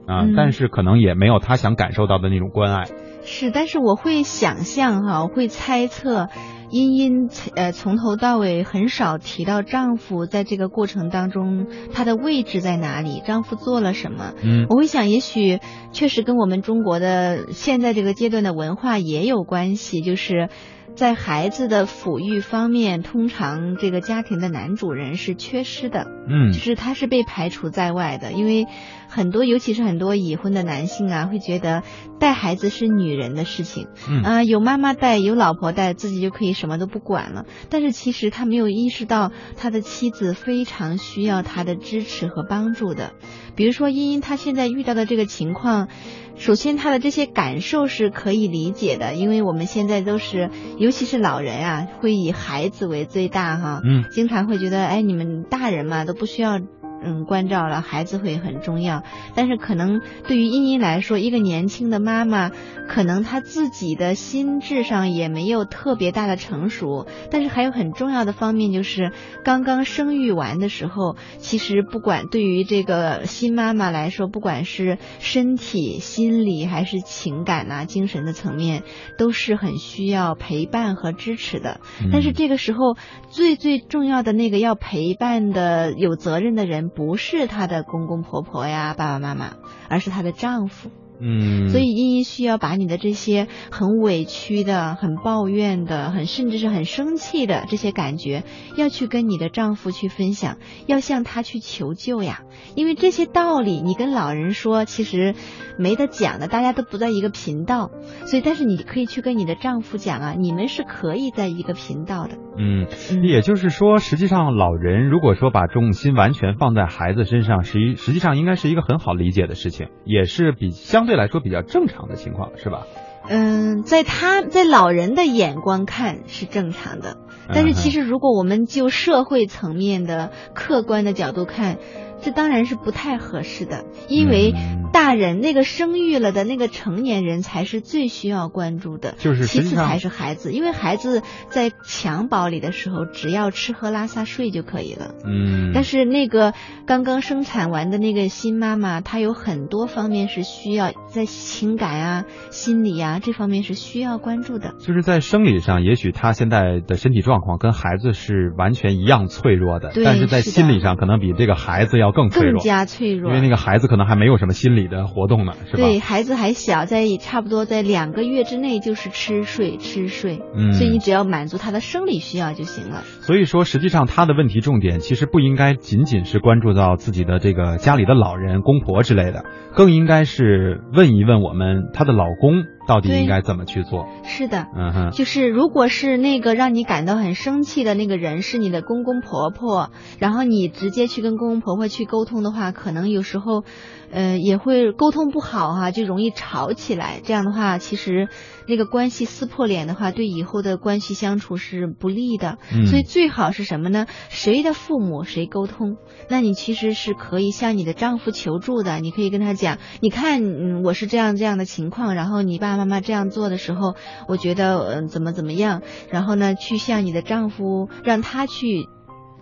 [0.07, 2.85] 啊，嗯但是可能也没有他想感受到的那种关爱。
[3.23, 6.27] 是，但是我会想象哈，我会猜测，
[6.71, 14.33] 茵茵呃从头到尾很少提到丈夫在这个过程当中他的位置在哪里，丈夫做了什么。
[14.43, 15.59] 嗯我会想，也许
[15.91, 20.49] 确实跟我们中国的现在这个阶段的文化也有关系，就是。
[20.95, 28.67] 在孩子的抚育方面，通常这个家庭的男主人是缺失的，嗯就是他是被排除在外的，因为
[29.07, 31.83] 很多，尤其是很多已婚的男性啊，会觉得
[32.19, 37.45] 带孩子是女人的事情，嗯啊、有妈妈带，有老婆带，自己就可以什么都不管了。
[37.69, 43.13] 但是其实他没有意识到，他的妻子非常需要他的支持和帮助的。
[43.55, 45.89] 比如说茵茵她现在遇到的这个情况，
[46.37, 56.59] 首先他的这些感受是可以理解的，因为我们现在都是，尤其是老人啊，会以孩子为最大哈，嗯经常会觉得，哎，你们大人嘛都不需要。
[57.03, 59.03] 嗯，关照了孩子会很重要，
[59.35, 62.51] 但是可能对于茵茵来说，一个年轻的妈妈，
[62.87, 69.11] 可能她自己的心智上也没有特别大的成熟，但是还有很重要的方面就是
[69.43, 78.83] 刚刚生育完的时候，其实不管对于这个新妈妈来说，不管是身体、心理还是情感呐、精神的层面，
[79.17, 81.79] 都是很需要陪伴和支持的。
[82.11, 82.95] 但是这个时候，
[83.29, 89.53] 最最重要的那个要陪伴的、有责任的人，不是她的公公婆婆呀、爸爸妈妈，
[89.89, 90.91] 而是她的丈夫。
[91.21, 98.43] 嗯，所以依依需要把你的这些很委屈的、很抱怨的、很甚至是很生气的这些感觉，
[98.75, 100.57] 要去跟你的丈夫去分享，
[100.87, 102.41] 要向他去求救呀。
[102.75, 105.35] 因为这些道理你跟老人说，其实
[105.77, 107.91] 没得讲的，大家都不在一个频道。
[108.25, 112.37] 所以，但是你可以去跟你的丈夫讲啊，你们是可以在一个频道的。
[112.57, 122.87] 嗯，嗯也就是说，实际上老人如果说把重心完全放在孩子身上，实际实际上应该是一个很好理解的事情，也是比相对来说比较正常的情况，是吧？
[123.27, 127.17] 嗯，在他在老人的眼光看是正常的，
[127.53, 131.77] 但是其实如果我们就社会层面的客观的角度看，
[132.21, 145.15] 这当然是不太合适的，因为嗯大人那个生育了的那个成年人才是最需要关注的，就是其次才是孩子，因为孩子在襁褓里的时候，只要吃喝拉撒睡就可以了。
[145.25, 146.53] 嗯，但是那个
[146.85, 154.73] 刚刚生产完的那个新妈妈，她有很多方面是需要在情感啊、心理啊这方面是需要关注的。
[154.79, 165.83] 就是在生理上，也许她现在的身体状况跟孩子是完全一样脆弱的，但是在心理上可能比这个孩子要更脆更，加脆弱，因为那个孩子可能还没有什么心理的活动呢，是吧？
[165.83, 173.01] 对孩子还小，在差不多在两个月之内就是吃睡吃睡，嗯所以你只要满足他的生理需要就行了。
[173.21, 184.05] 所以说，实际上他的问题重点其实不应该仅仅是关注到自己的这个家里的老人、公婆之类的，更应该是问一问我们她的老公到底应该怎么去做。
[184.25, 193.63] 是的，嗯哼，就是如果是那个让你感到很生气的那个人是你的公公婆婆，然后你直接去跟公公婆婆去沟通的话，可能有时候，
[194.11, 197.21] 呃，也会沟通不好哈、就容易吵起来。
[197.23, 198.27] 这样的话，其实
[198.67, 202.57] 那个关系撕破脸的话，对以后的关系相处是不利的。
[202.73, 204.05] 嗯所以最好是什么呢？
[204.29, 205.97] 谁的父母谁沟通，
[206.29, 208.99] 那你其实是可以向你的丈夫求助的。
[208.99, 213.95] 你可以跟他讲，你看，嗯，我是这样这样的情况，然后你爸爸妈妈这样做的时候，
[214.27, 218.87] 我觉得嗯、怎么怎么样，然后呢，去向你的丈夫让他去。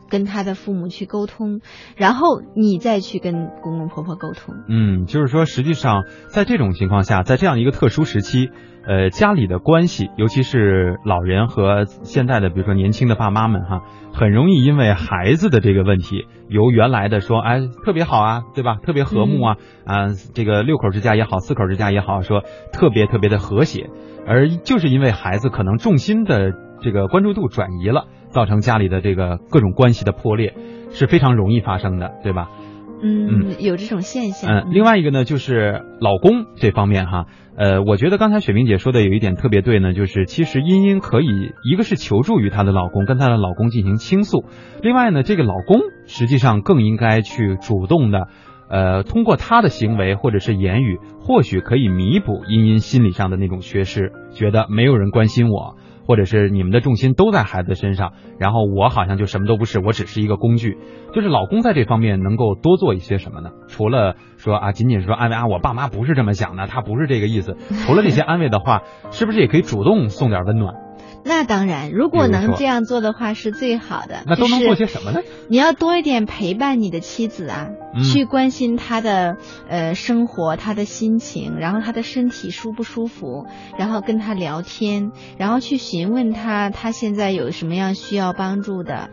[0.09, 1.61] 跟他的父母去沟通，
[1.95, 4.55] 然后你再去跟公公婆婆沟通。
[4.67, 8.49] 嗯，就是说，实际上在这种情况下，在这样一个特殊时期，
[8.85, 13.81] 呃，家里的关系，尤其是老人和现在的，比如说年轻的爸妈们哈，
[14.13, 18.77] 很容易因为孩子的这个问题，由原来的说，哎，特别好啊，对吧？
[18.83, 19.55] 特别和睦啊，
[19.85, 23.89] 啊、这个六口之家也好，四口之家也好，说特别特别的和谐，
[24.25, 30.53] 而就是因为孩子可能重心的这个关注度转移了，造成家里的这个各种关系的破裂，
[30.91, 32.49] 是非常容易发生的，对吧？
[33.01, 34.51] 嗯，有这种现象。
[34.51, 44.43] 嗯，另外一个呢，就是老公这方面哈，呃，我觉得刚才雪明姐说的有一点特别对呢，就是其实茵茵可以一个是求助于她的老公，跟她的老公进行倾诉，
[44.81, 48.27] 另外呢，这个老公实际上更应该去主动的。
[48.71, 55.75] 呃，通过他的行为或者是言语，或许可以弥补茵茵心理上的那种缺失，觉得没有人关心我，
[56.09, 60.79] 或者是你们的重心都在孩子身上，然后我好像就什么都不是，我只是一个工具。
[61.13, 63.51] 就是老公在这方面能够多做一些什么呢？
[63.67, 67.57] 除了说啊，仅仅说安慰啊，我爸妈不是这么想的，他不是这个意思。
[67.85, 68.81] 除了这些安慰的话，
[69.11, 70.88] 是不是也可以主动送点温暖？
[71.23, 74.23] 那当然，如果能这样做的话是最好的。
[74.25, 75.21] 那都能做些什么呢？
[75.49, 77.69] 你要多一点陪伴你的妻子啊，
[78.03, 83.45] 去关心她的呃生活、她的心情，然后她的身体舒不舒服，
[83.77, 89.09] 然后跟她聊天，然后去询问她她现在有什么样需要帮助的。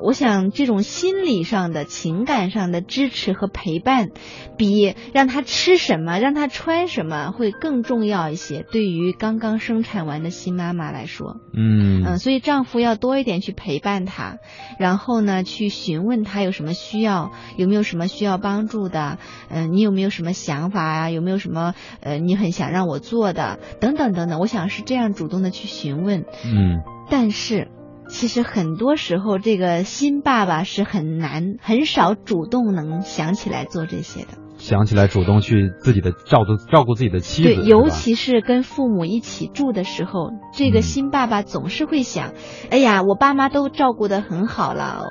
[0.00, 4.10] 我想，这种心理上的、情感上的支持和陪伴，
[4.56, 8.64] 比让他吃什么、让他穿什么会更重要一些。
[8.70, 14.38] 对于刚刚生产完的新妈妈来说，嗯嗯，所以丈夫要多一点去陪伴她，
[14.78, 19.18] 然后呢，去询问她有什么需要，有没有什么需要帮助的，
[19.50, 21.10] 嗯，你有没有什么想法啊？
[21.10, 23.58] 有没有什么呃，你很想让我做的？
[23.80, 26.24] 等等等等，我想是这样主动的去询问。
[26.44, 27.68] 嗯，但是。
[28.08, 34.28] 其实很多时候，这个新爸爸是很难、很少主动能想起来做这些的。
[34.56, 42.32] 想起来主动去自己的照顾照顾自己的妻子，对，尤其是跟父母一起住的时候，这个新爸爸总是会想：
[42.70, 45.04] 哎呀，我爸妈都照顾得很好了。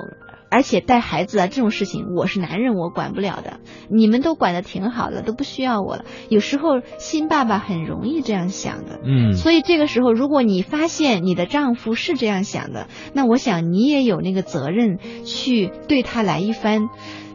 [0.50, 3.60] 而且带孩子啊这种事情，我是男人，我管不了的。
[3.90, 6.04] 你们都管的挺好的，都不需要我了。
[6.28, 9.34] 有时候新爸爸很容易这样想的，嗯。
[9.34, 16.88] 所以这个时候，如果你发现你的丈夫是这样想的，那我想你也有那个责任去对他来一番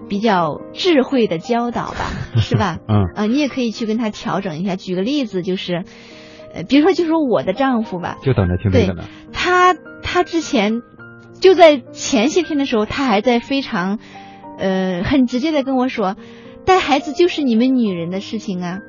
[0.10, 2.10] 比较智慧的教导吧，
[2.42, 2.80] 是吧？
[2.88, 3.06] 嗯。
[3.16, 4.76] 啊，你也可以去跟他调整一下。
[4.76, 5.84] 举个例子，就是，
[6.54, 9.04] 呃，比如说，就说我的丈夫吧，就等着听这个呢。
[9.32, 10.82] 他他之前。
[11.44, 14.00] 就在前些天的时候，他还在非常，
[14.58, 16.16] 呃，很直接的跟我说，
[16.66, 18.80] 带孩子就是你们女人的事情啊。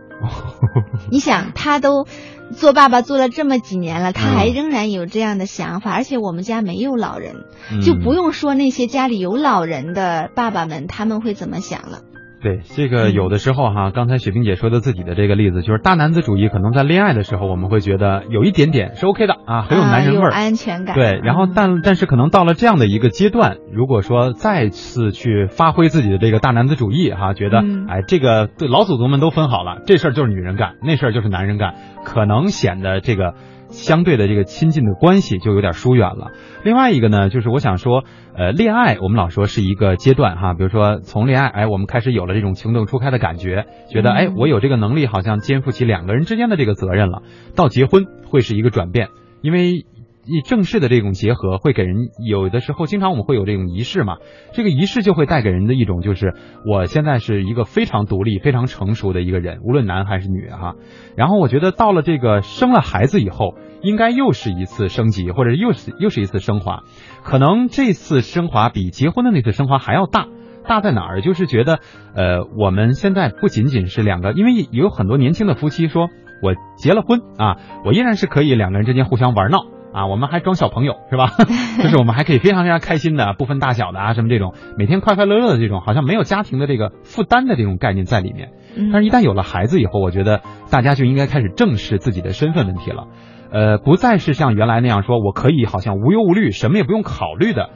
[1.11, 2.07] 你想，他都
[2.53, 7.35] 做爸爸做了这么几年了，他还仍然有这样的想法，而且我们家没有老人，
[7.83, 12.03] 就不用说那些家里有老人的爸爸们他们会怎么想了。
[12.45, 20.95] 对这个有的时候哈，刚才雪冰姐说的自己的这个例子，就是大男子主义，可能在恋爱的时候我们会觉得有一点点是 OK 的啊，很有男人味儿，安全感。
[20.95, 31.75] 对，然后但但是可能到了这样的一个阶段，如果说再次去发挥自己的这个大男子主义哈，觉得哎这个对老祖宗们都分好了，这事儿就是女人干，那事儿就是男人干，
[32.05, 33.35] 可能显得这个。
[33.75, 36.33] 相对的这个亲近的关系就有点疏远了。
[36.65, 38.05] 另外一个呢，就是我想说，
[38.35, 47.23] 呃，恋爱我们老说是一个阶段哈，比如说从恋爱，哎，我们开始有了这种情窦初开的感觉，觉得哎，我有这个能力，好像肩负起两个人之间的这个责任了。
[47.55, 49.09] 到结婚会是一个转变，
[49.43, 49.85] 因为。
[50.27, 51.97] 以正式的这种结合，会给人
[52.27, 54.17] 有的时候，经常我们会有这种仪式嘛。
[54.53, 56.35] 这个仪式就会带给人的一种，就是
[56.67, 60.75] 我现在是一个非常独立、非常成熟的一个人，无论男还是女哈。
[61.17, 66.81] 然后我觉得到了这个生了孩子以后，应该又是一次升级，或者又是又是一次升华。
[67.23, 70.27] 可能这次升华比结婚的那次升华还要大。
[70.67, 71.21] 大在哪儿？
[71.21, 71.81] 就是觉得，
[72.15, 76.09] 呃，我们现在不仅仅是两个，因为有很多年轻的夫妻说，
[76.43, 79.67] 我结了婚啊，我依然是可以两个人之间互相玩闹。
[79.95, 81.31] 啊，我们还装小朋友是吧？
[81.83, 88.51] 就是我们还可以非常非常开心的，不分大小的啊，什么这种每天快快乐乐的这种，好像没有家庭的这个负担的这种概念在里面。
[88.93, 93.07] 但是，一旦有了孩子以后，我觉得大家就应该开始正视自己的身份问题了。
[93.53, 97.71] 呃，不再是像原来那样说，我可以好像无忧无虑，什么也不用考虑的。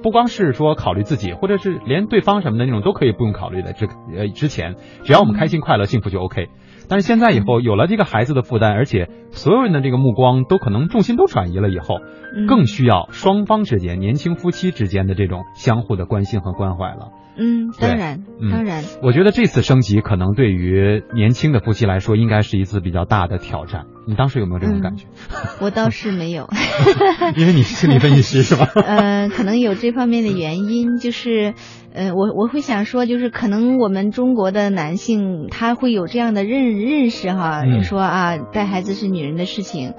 [0.00, 3.72] 不光是说考虑自己，或者是连对方什么的那种都可以不用考虑的。
[3.72, 6.48] 之呃之前，只要我们开心快乐幸福就 OK。
[6.88, 12.00] 但是现在以后有了这个孩子的负担，而且所有人的这个目光都可能重心都转移了以后，
[12.48, 17.10] 更需要双方之间年轻夫妻之间的这种相互的关心和关怀了。
[17.36, 18.84] 嗯，当然，当然。
[19.02, 23.86] 我觉得这次升级可能对于年轻的夫妻来说，应该是一次比较大的挑战。
[24.06, 25.06] 你当时有没有这种感觉？
[25.60, 26.48] 我倒是没有，
[27.36, 28.68] 因为你是心理分析师是吧？
[28.84, 31.54] 呃，可能有这方面的原因，就是，
[31.92, 39.94] 呃，我我会想说，就是可能我们中国的男性他会有这样的认认识哈，说啊，带孩子是女人的事情。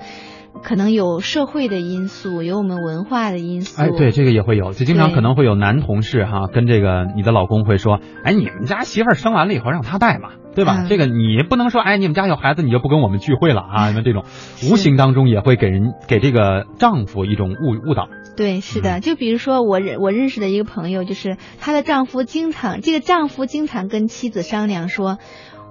[0.63, 3.81] 可能有社会的因素，有我们文化的因素。
[3.81, 10.85] 哎，对，这个也会有，就经常可能会有男同事哈，跟这个你的老公会说，哎，你们家媳妇儿生完了以后让他带嘛，对吧？
[10.89, 13.91] 这个你不能说，哎，你们家有孩子你就不跟我们聚会了啊？
[13.95, 14.23] 那这种
[14.69, 18.07] 无形当中也会给人给这个丈夫一种误误导。
[18.35, 25.17] 对，是的，就比如说我认我认识的一个朋友，就是她的丈夫经常，这个丈夫经常跟妻子商量说。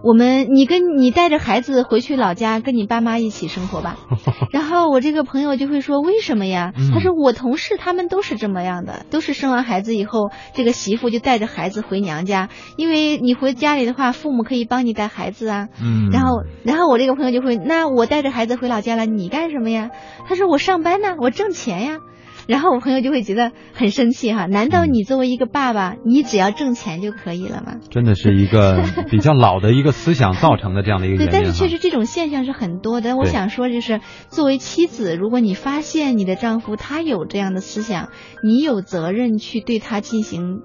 [0.05, 3.97] 我们你跟你带着孩子回去老家跟你爸妈一起生活吧。
[4.53, 6.73] 然后我这个朋友就会说为什么呀？
[6.77, 15.69] 嗯他说我同事他们都是这么样的，都是生完孩子以后，这个媳妇就带着孩子回娘家，因为你回家里的话，父母可以帮你带孩子啊。
[15.83, 19.89] 嗯，然后，然后我这个朋友就会，那我带着孩子回老家了，你干什么呀？
[20.29, 21.99] 他说我上班呢，我挣钱呀。
[22.47, 27.77] 然后我朋友就会觉得很生气哈，难道你作为一个爸爸，你只要挣钱就可以了吗？
[27.91, 31.43] 真的是一个 比较老的一个思想造成的这样的一个对，原因哈。
[31.43, 33.17] 但是确实这种现象是很多的。
[33.17, 38.11] 我想说，就是作为妻子，如果你发现你的丈夫他有这样的思想，
[38.43, 40.61] 你有责任去对他进行影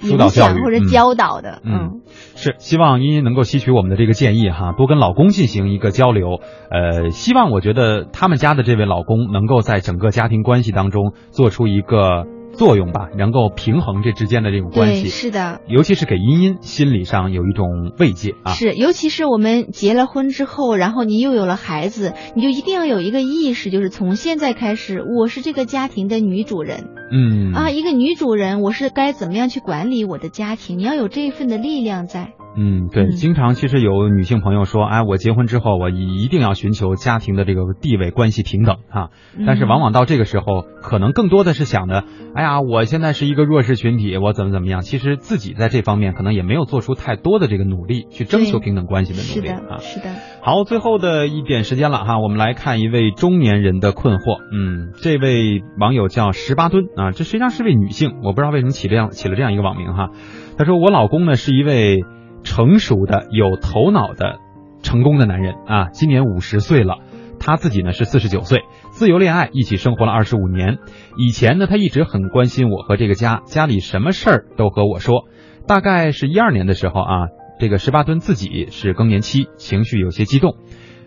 [0.00, 1.60] 疏导教育或者嗯教导的。
[1.64, 2.00] 嗯，
[2.34, 6.40] 是希望茵茵能够吸取我们的这个建议哈，多跟老公进行一个交流。
[6.70, 15.08] 呃，希望我觉得他们家的这位老公能够在整个家庭关系当中做出一个作用吧，能够平衡这之间的这种关，系。
[15.08, 15.60] 是的。
[15.66, 18.52] 尤其是给茵茵心理上有一种慰藉啊。
[18.52, 30.78] 是，尤其是我们结了婚之后，然后你又有了孩子，你就一定要有一个意识，就是从现在开始，我是这个家庭的女主人、嗯啊，一个女主人，我是该怎么样去管理我的家庭？
[30.78, 32.34] 你要有这一份的力量在。
[32.56, 39.08] 嗯，对，嗯经常其实有女性朋友说，哎，我结婚之后，我一定要寻求家庭的这个地位关系平等啊。
[39.46, 44.80] 但是嗯往往到这个时候，可能更多的是想的，哎呀，我现在是一个弱势群体，我怎么怎么样？
[44.82, 49.78] 其实自己在这方面可能也没有做出太多的这个努力，去征求平等关系的，努力啊。
[49.78, 50.06] 是的。
[50.42, 54.38] 好，最后的一点时间了哈，我们来看一位中年人的困惑。
[54.52, 60.10] 嗯，这位网友叫十八吨啊，这实际上是位女性，我不知道为什么起这样起了这样一个网名哈。
[60.58, 61.98] 她说我老公呢是一位
[62.42, 64.38] 成熟的、有头脑的、
[64.82, 66.98] 成功的男人啊，今年五十岁了。
[67.42, 70.76] 他自己呢是四十九岁，自由恋爱，一起生活了二十五年。
[71.16, 75.24] 以前呢，他一直很关心我和这个家，家里什么事儿都和我说。
[75.66, 77.28] 大概是一二年的时候啊，
[77.58, 80.56] 这个十八吨自己是更年期，情绪有些激动，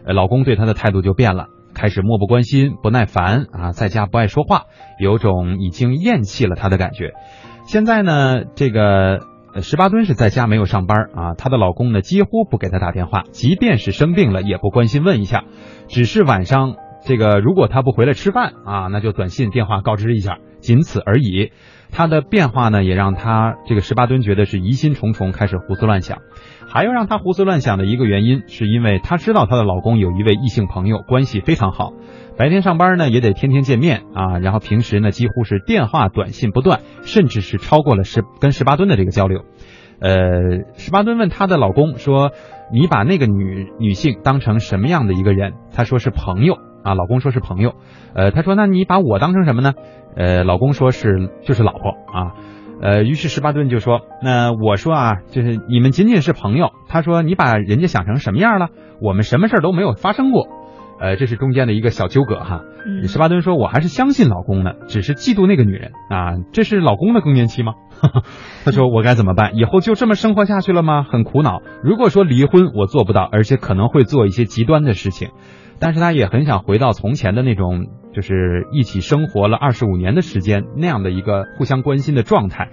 [0.06, 4.64] 老公对她的态度就变了，开始漠不关心、不耐烦啊，在家不爱说话，
[5.00, 7.14] 有种已经厌弃了他的感觉。
[7.68, 9.20] 现在呢，这个
[9.62, 15.44] 十八吨是在家没有上班啊，她的老公呢几乎不给她打电话，即便是生病了也不关心问一下，
[15.88, 16.76] 只是晚上
[17.06, 21.52] 这个如果她不回来吃饭啊，那就短信、电话告知一下，仅此而已。
[21.92, 26.20] 她的变化呢，也让她这个十八吨觉得是疑心重重，开始胡思乱想。
[26.74, 31.94] 还有让他胡思乱想的一个原因，是因为她知道她的老公有一位异性朋友，关系非常好，
[32.36, 39.44] 白天上班呢也得天天见面啊，然后平时呢几乎是电话、短信不断，甚至是超过了十跟十八吨的这个交流。
[40.00, 40.16] 呃，
[40.74, 42.32] 十八吨问她的老公说
[42.74, 47.76] ：“你把那个女女性当成什么样的一个人？”她说是朋友啊，老公说是朋友。
[48.16, 49.74] 呃，她说那你把我当成什么呢？
[50.16, 52.34] 呃，老公说是就是老婆啊。
[52.84, 58.68] 呃，于是十八吨就说：“那我说啊，就是你们仅仅是朋友。”他说：“你把人家想成什么样了？
[59.02, 60.48] 我们什么事儿都没有发生过。”
[61.00, 62.62] 呃，这是中间的一个小纠葛哈。
[62.86, 66.36] 嗯十八吨说：“我还是相信老公的，只是嫉妒那个女人啊。
[66.52, 67.74] 这是老公的更年期吗？”
[68.66, 69.56] 他说：“我该怎么办？
[69.56, 71.04] 以后就这么生活下去了吗？
[71.04, 71.62] 很苦恼。
[71.84, 75.30] 如果说离婚，我做不到，而且可能会做一些极端的事情。
[75.80, 82.70] 但是他也很想回到从前的那种，就是一起生活了二十五年的时间那样的一个互相关心的状态。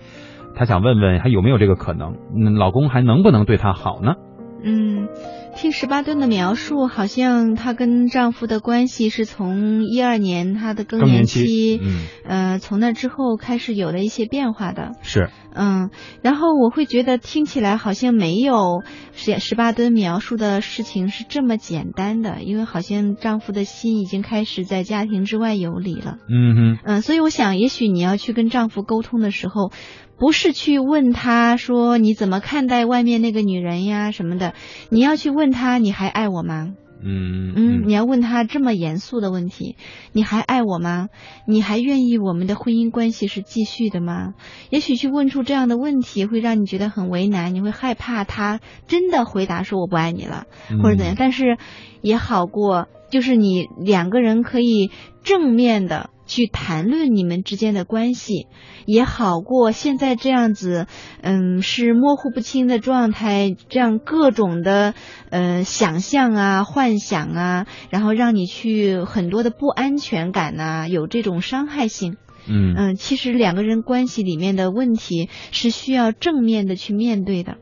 [0.54, 2.16] 她想问问还有没有这个可能？
[2.34, 4.14] 嗯，老公还能不能对她好呢？
[4.62, 5.08] 嗯，
[5.56, 14.92] 听十八吨的描述，好像她跟丈夫的关系是从一二年她的更更年期，期嗯呃，从那之后开始有了一些变化的。
[15.02, 15.90] 是，嗯，
[16.22, 18.82] 然后我会觉得听起来好像没有
[19.12, 26.16] 十十八吨描述的事情是这么简单的，因为好像丈夫的心已经开始在家庭之外游离了。
[26.28, 29.72] 嗯哼，嗯，所以我想，也许你要去跟丈夫沟通的时候，
[30.20, 34.52] 不是去问他说你怎么看待外面那个女人呀什么的，
[34.90, 36.74] 你要去问他你还爱我吗？
[37.02, 39.76] 嗯嗯，你要问他这么严肃的问题，
[40.12, 41.08] 你还爱我吗？
[41.46, 44.34] 你还愿意我们的婚姻关系是继续的吗？
[44.68, 50.44] 也许去问出这样的问题，会让你觉得很为难，你会害怕他真的回答说我不爱你了，
[50.82, 51.14] 或者怎样。
[51.14, 51.56] 嗯但是
[52.02, 54.90] 也好过，就是你两个人可以
[55.24, 58.46] 正面的去谈论你们之间的关系，
[58.86, 60.86] 也好过现在这样子，
[61.22, 64.94] 嗯，是模糊不清的状态，这样各种的
[65.30, 72.16] 呃想象啊、幻想啊，然后让你去很多的不安全感呐、有这种伤害性。
[72.46, 77.58] 嗯嗯，其实两个人关系里面的问题是需要正面的去面对的，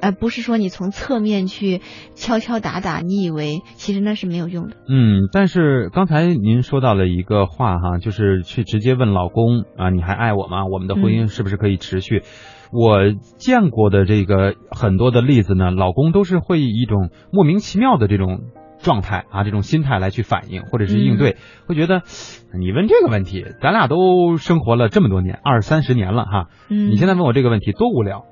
[0.00, 1.80] 而不是说你从侧面去
[2.14, 4.76] 敲敲打打，你以为其实那是没有用的。
[4.88, 10.66] 嗯，但是刚才您说到了一个话哈，就是去直接问老公啊，你还爱我吗？
[10.66, 12.22] 我们的婚姻是不是可以持续？
[12.70, 18.40] 我见过的这个很多的例子呢，老公都是会以一种莫名其妙的这种
[18.78, 21.36] 状态啊，这种心态来去反应或者是应对，
[21.66, 22.02] 会觉得
[22.58, 28.26] 你问这个问题，咱俩都生活了这么多年，二三十年了哈，嗯你现在问我这个问题多无聊，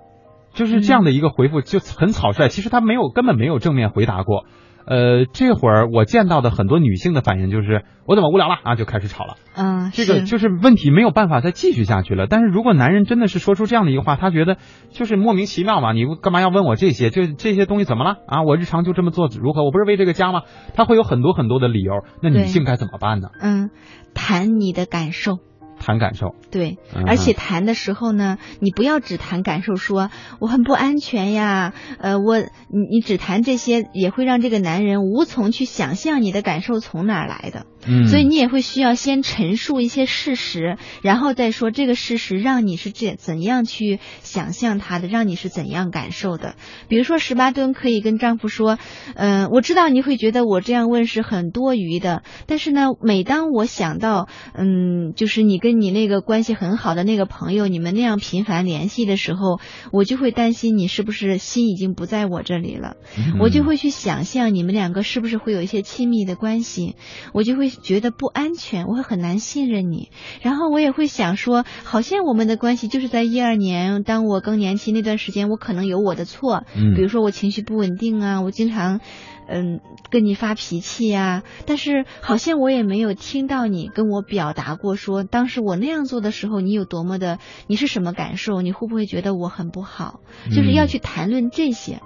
[0.57, 4.47] 就是这样的一个回复就很草率，其实他没有根本没有正面回答过。
[4.89, 9.35] 呃，这会儿我见到的很多女性的反应就是我怎么无聊了啊，就开始吵了。
[9.57, 12.29] 嗯，这个就是问题没有办法再继续下去了。
[12.29, 14.59] 但是如果男人真的是说出这样的一个话，他觉得
[14.91, 17.11] 就是莫名其妙嘛，你干嘛要问我这些？
[17.11, 18.43] 这这些东西怎么了啊？
[18.45, 19.65] 我日常就这么做如何？
[19.65, 20.43] 我不是为这个家吗？
[20.75, 21.93] 他会有很多很多的理由。
[22.23, 23.31] 那女性该怎么办呢？
[23.41, 23.71] 嗯，
[24.15, 25.39] 谈你的感受。
[25.87, 30.11] 谈感受，对嗯，而且谈的时候呢，你不要只谈感受说，
[30.41, 32.47] 我很不安全呀，呃，我你
[32.91, 37.67] 你只谈这些，也会让这个男人无从去想象你的感受从哪儿来的。
[37.87, 46.57] 嗯所以你也会需要先陈述一些事实，然后再说这个事实让你是这怎样去想象它的，让你是怎样感受的。
[46.89, 48.79] 比如说十八吨可以跟丈夫说，
[49.15, 59.61] 嗯、我知道你会觉得我这样问是很多余的，但是呢，每当我想到，嗯，就是你跟你那个关系很好的那个朋友，你们那样频繁联系的时候，
[59.93, 62.97] 我就会担心你是不是心已经不在我这里了。
[63.17, 66.97] 嗯我就会去想象你们两个是不是会有一些亲密的关系，
[67.33, 70.11] 我就会觉得不安全，我会很难信任你。
[70.43, 79.01] 然后我也会想说，好像我们的关系就是在一二年，当我更年期那段时间，我可能有我的错，嗯比如说我情绪不稳定啊，我经常。
[79.49, 79.79] 嗯，
[80.11, 88.61] 跟你发脾气呀、但是好像我也没有听到你跟我表达过说，当时我那样做的时候，你有多么的，你是什么感受？
[88.61, 90.19] 你会不会觉得我很不好？
[90.51, 92.01] 就是要嗯去谈论这些，对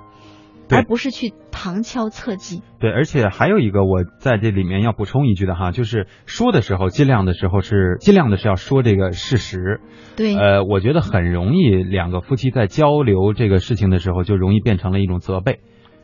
[0.76, 2.62] 而不是去旁敲侧击。
[2.78, 9.80] 对，而且还有一个我在这里面要补充一句的哈，就是说的时候尽量的时候是尽量的是要说这个事实。
[10.16, 15.60] 对，呃，我觉得很容易两个夫妻在交流这个事情的时候，就容易变成了一种责备。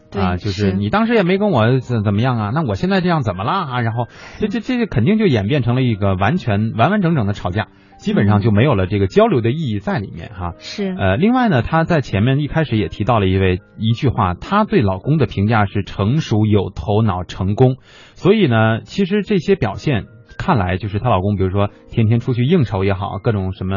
[0.08, 3.80] 对啊，就是是你当时也没跟我怎怎么样啊，那我现在这样怎么了啊？
[3.80, 4.06] 然后
[4.38, 7.66] 这这这肯定就演变成了一个完全完完整整的吵架，
[7.98, 10.54] 基本上就没有了这个交流的意义在里面哈。
[10.58, 17.76] 是呃，另外呢，她在前面一开始也提到了一位一句话，她对老公的评价是成熟、有头脑、成功。
[18.14, 20.04] 所以呢，其实这些表现
[20.38, 23.76] 看来，就是她老公，比如说天天出去应酬也好，各种什么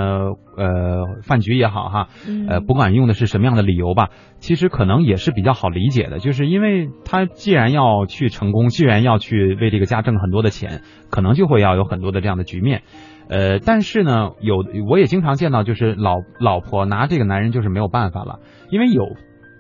[0.58, 4.10] 呃饭局也好哈，嗯呃，不管用的是什么样的理由吧，
[4.40, 12.84] 其实可能也是比较好理解的，就是因为她既然要去成功，既然要去为这个家挣很多的钱，可能就会要有很多的这样的局面。
[13.30, 18.40] 呃，但是呢，有我也经常见到，就是老老婆拿这个男人就是没有办法了，
[18.72, 19.04] 因为有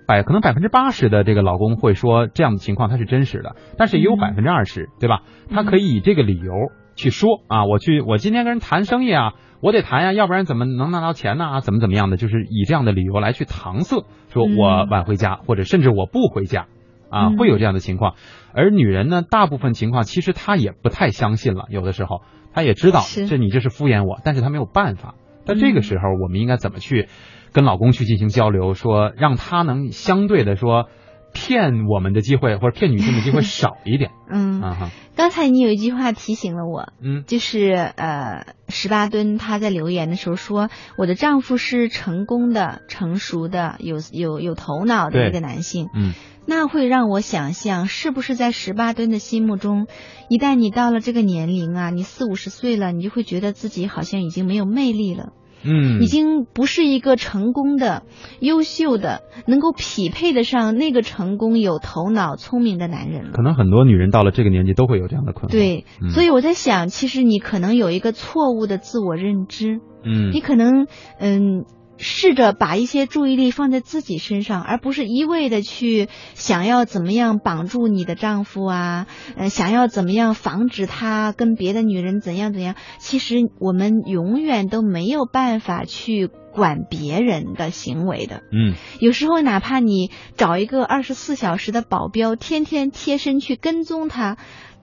[0.07, 5.22] 百可能百分之八十的这个老公会说这样的情况他是真实的，但是也有嗯百分之二十，对吧？
[5.51, 6.51] 他可以以这个理由
[6.95, 11.45] 去说啊，我去我今天跟人谈生意啊，我得谈呀，要不然怎么能拿到钱呢？
[11.45, 16.65] 啊，怎么怎么样的，就是以这样的理由来去搪塞，说嗯我晚回家，或者甚至我不回家。
[17.11, 18.13] 啊，嗯会有这样的情况，
[18.53, 22.22] 而女人呢，大部分情况其实她也不太相信了，有的时候
[22.53, 25.15] 她也知道这你这是敷衍我，但是他没有办法。
[25.45, 27.07] 在这个嗯时候，我们应该怎么去
[27.53, 30.89] 跟老公去进行交流，说让他能相对的说
[31.34, 34.11] 骗我们的机会或者骗女性的机会少一点。
[34.30, 37.23] 嗯，啊哈，刚才你有一句话提醒了我，嗯。
[37.27, 45.88] 就是呃，十八吨他在留言的时候说，我的丈夫是成功的、成熟的、有有有头脑的一个男性。
[45.95, 46.13] 嗯。
[46.45, 49.86] 那会让我想象，是不是在十八吨的心目中，
[50.30, 55.34] 一旦你到了这个年龄啊，你四五十岁了，你就会觉得自己好像已经没有魅力了，
[55.64, 58.03] 嗯，已经不是一个成功的、
[58.39, 63.32] 优秀的、能够匹配得上那个成功、有头脑、聪明的男人了。
[63.34, 65.51] 可能很多女人到了这个年纪都会有这样的困惑。
[65.51, 70.88] 对，嗯所以我在想，其实你可能有一个错误的自我认知，嗯你可能
[71.20, 71.66] 嗯。
[71.99, 82.75] 试着把一些注意力放在自己身上，而不是一味的去想要怎么样绑住你的丈夫啊，呃，想要怎么样防止他跟别的女人怎样怎样。
[82.99, 88.43] 其实我们永远都没有办法去管别人的行为的。
[88.51, 94.37] 嗯有时候哪怕你找一个二十四小时的保镖，天天贴身去跟踪他，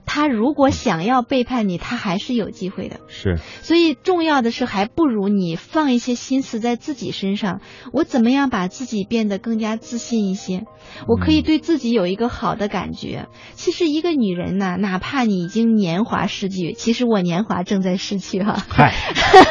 [0.07, 3.01] 他如果想要背叛你，他还是有机会的。
[3.07, 7.61] 是所以重要的是，还不如你放一些心思在自己身上。
[7.93, 10.63] 我怎么样把自己变得更加自信一些？
[11.07, 13.27] 我可以对自己有一个好的感觉。
[13.53, 18.93] 其实一个女人呐、哪怕你已经年华逝去，其实我年华正在逝去哈、嗨，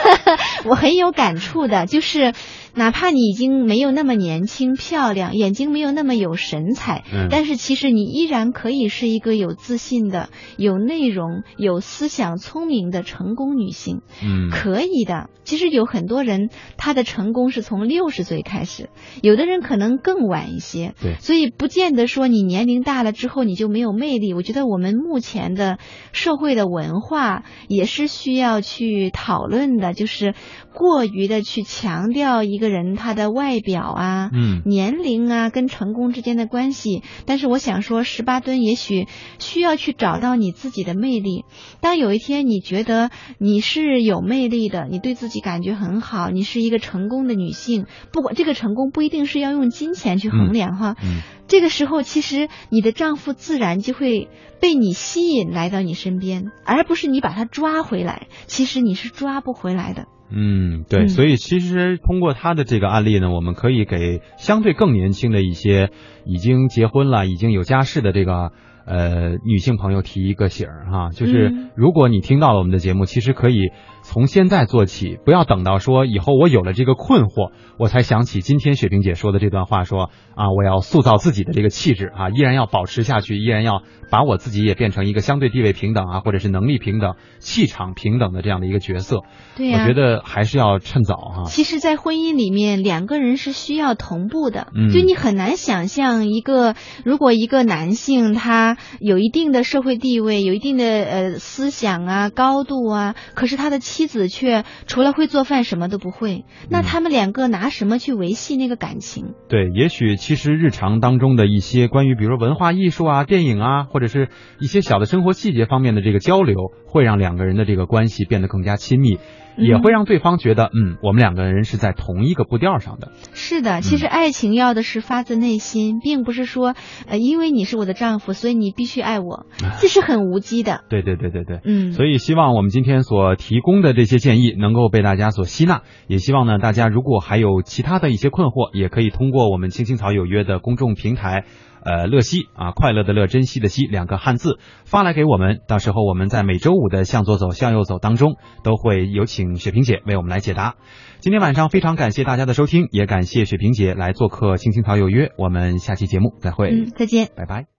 [0.64, 2.32] 我很有感触的，就是
[2.76, 14.02] 哪怕你已经没有那么年轻漂亮，眼睛没有那么有神采，嗯但是其实你依然可以是一个有自信的、有内容、有思想、聪明的成功女性。
[14.22, 15.30] 嗯，可以的。
[15.44, 18.90] 其实有很多人，他的成功是从六十岁开始，
[19.22, 20.94] 有的人可能更晚一些。
[21.00, 24.34] 对所以不见得说你年龄大了之后你就没有魅力。
[24.34, 25.78] 我觉得我们目前的
[26.12, 30.34] 社会的文化也是需要去讨论的，就是
[30.76, 37.02] 过于的去强调一个人他的外表啊、嗯年龄啊跟成功之间的关系。
[37.24, 39.06] 但是我想说，十八吨也许
[39.38, 41.46] 需要去找到你自己的魅力。
[41.80, 50.94] 当有一天你觉得你是有魅力的，你对自己感觉很好，你是一个成功的女性，不管这个成功不一定是要用金钱去衡量哈。
[51.02, 54.28] 嗯这个时候，其实你的丈夫自然就会
[54.60, 58.26] 被你吸引来到你身边，而不是你把他抓回来。
[58.46, 60.06] 其实你是抓不回来的。
[60.30, 61.08] 嗯，对，嗯。
[61.08, 65.90] 所以其实通过他的这个案例呢，我们可以给相对更年轻的一些
[66.24, 68.52] 已经结婚了、已经有家室的这个
[68.86, 71.70] 呃女性朋友提一个醒儿哈，就是嗯。
[71.76, 73.70] 如果你听到了我们的节目，其实可以
[74.08, 89.22] 从现在做起，不要等到说以后我有了这个困惑，我才想起今天雪萍姐说的这段话说，啊，我要塑造自己的这个气质啊， 依然要保持下去，依然要把我自己也变成一个相对地位平等啊，或者是能力平等、气场平等的这样的一个角色。
[89.56, 94.68] 对呀、我觉得还是要趁早哈、其实，在婚姻里面，两个人是需要同步的。
[94.74, 109.32] 嗯就你很难想象一个，如果一个男性他有一定的社会地位，有一定的呃思想啊、高度啊，可是他的妻子却除了会做饭什么都不会，那嗯他们两个拿什么去维系那个感情？
[109.48, 114.28] 对，也许其实日常当中的一些关于比如说文化艺术啊、电影啊，或者是
[114.60, 119.18] 一些小的生活细节方面的这个交流，会让两个人的这个关系变得更加亲密，
[119.56, 123.12] 也会让对方觉得，嗯，我们两个人是在同一个步调上的。
[123.34, 126.74] 是的，其实爱情要的是发自内心，并不是说
[127.08, 129.46] 呃因为你是我的丈夫，所以你必须爱我，
[129.80, 130.84] 这是很无稽的。
[130.88, 141.44] 对对对对对，嗯，所以希望我们今天所提供的这些建议能够被大家所吸纳，也希望呢大家如果还有其他的一些困惑，也可以通过我们青青草有约的公众平台。
[141.86, 148.34] 呃，乐西啊，快乐的乐，珍惜的惜，两个汉字发来给我们，到时候我们在每周五的向左走，向右走当中，
[148.64, 150.74] 都会有请雪萍姐为我们来解答。
[151.20, 157.28] 今天晚上非常感谢大家的收听，也感谢雪萍姐来做客青青草有约，我们下期节目再会，嗯，再见。
[157.36, 157.66] 拜拜。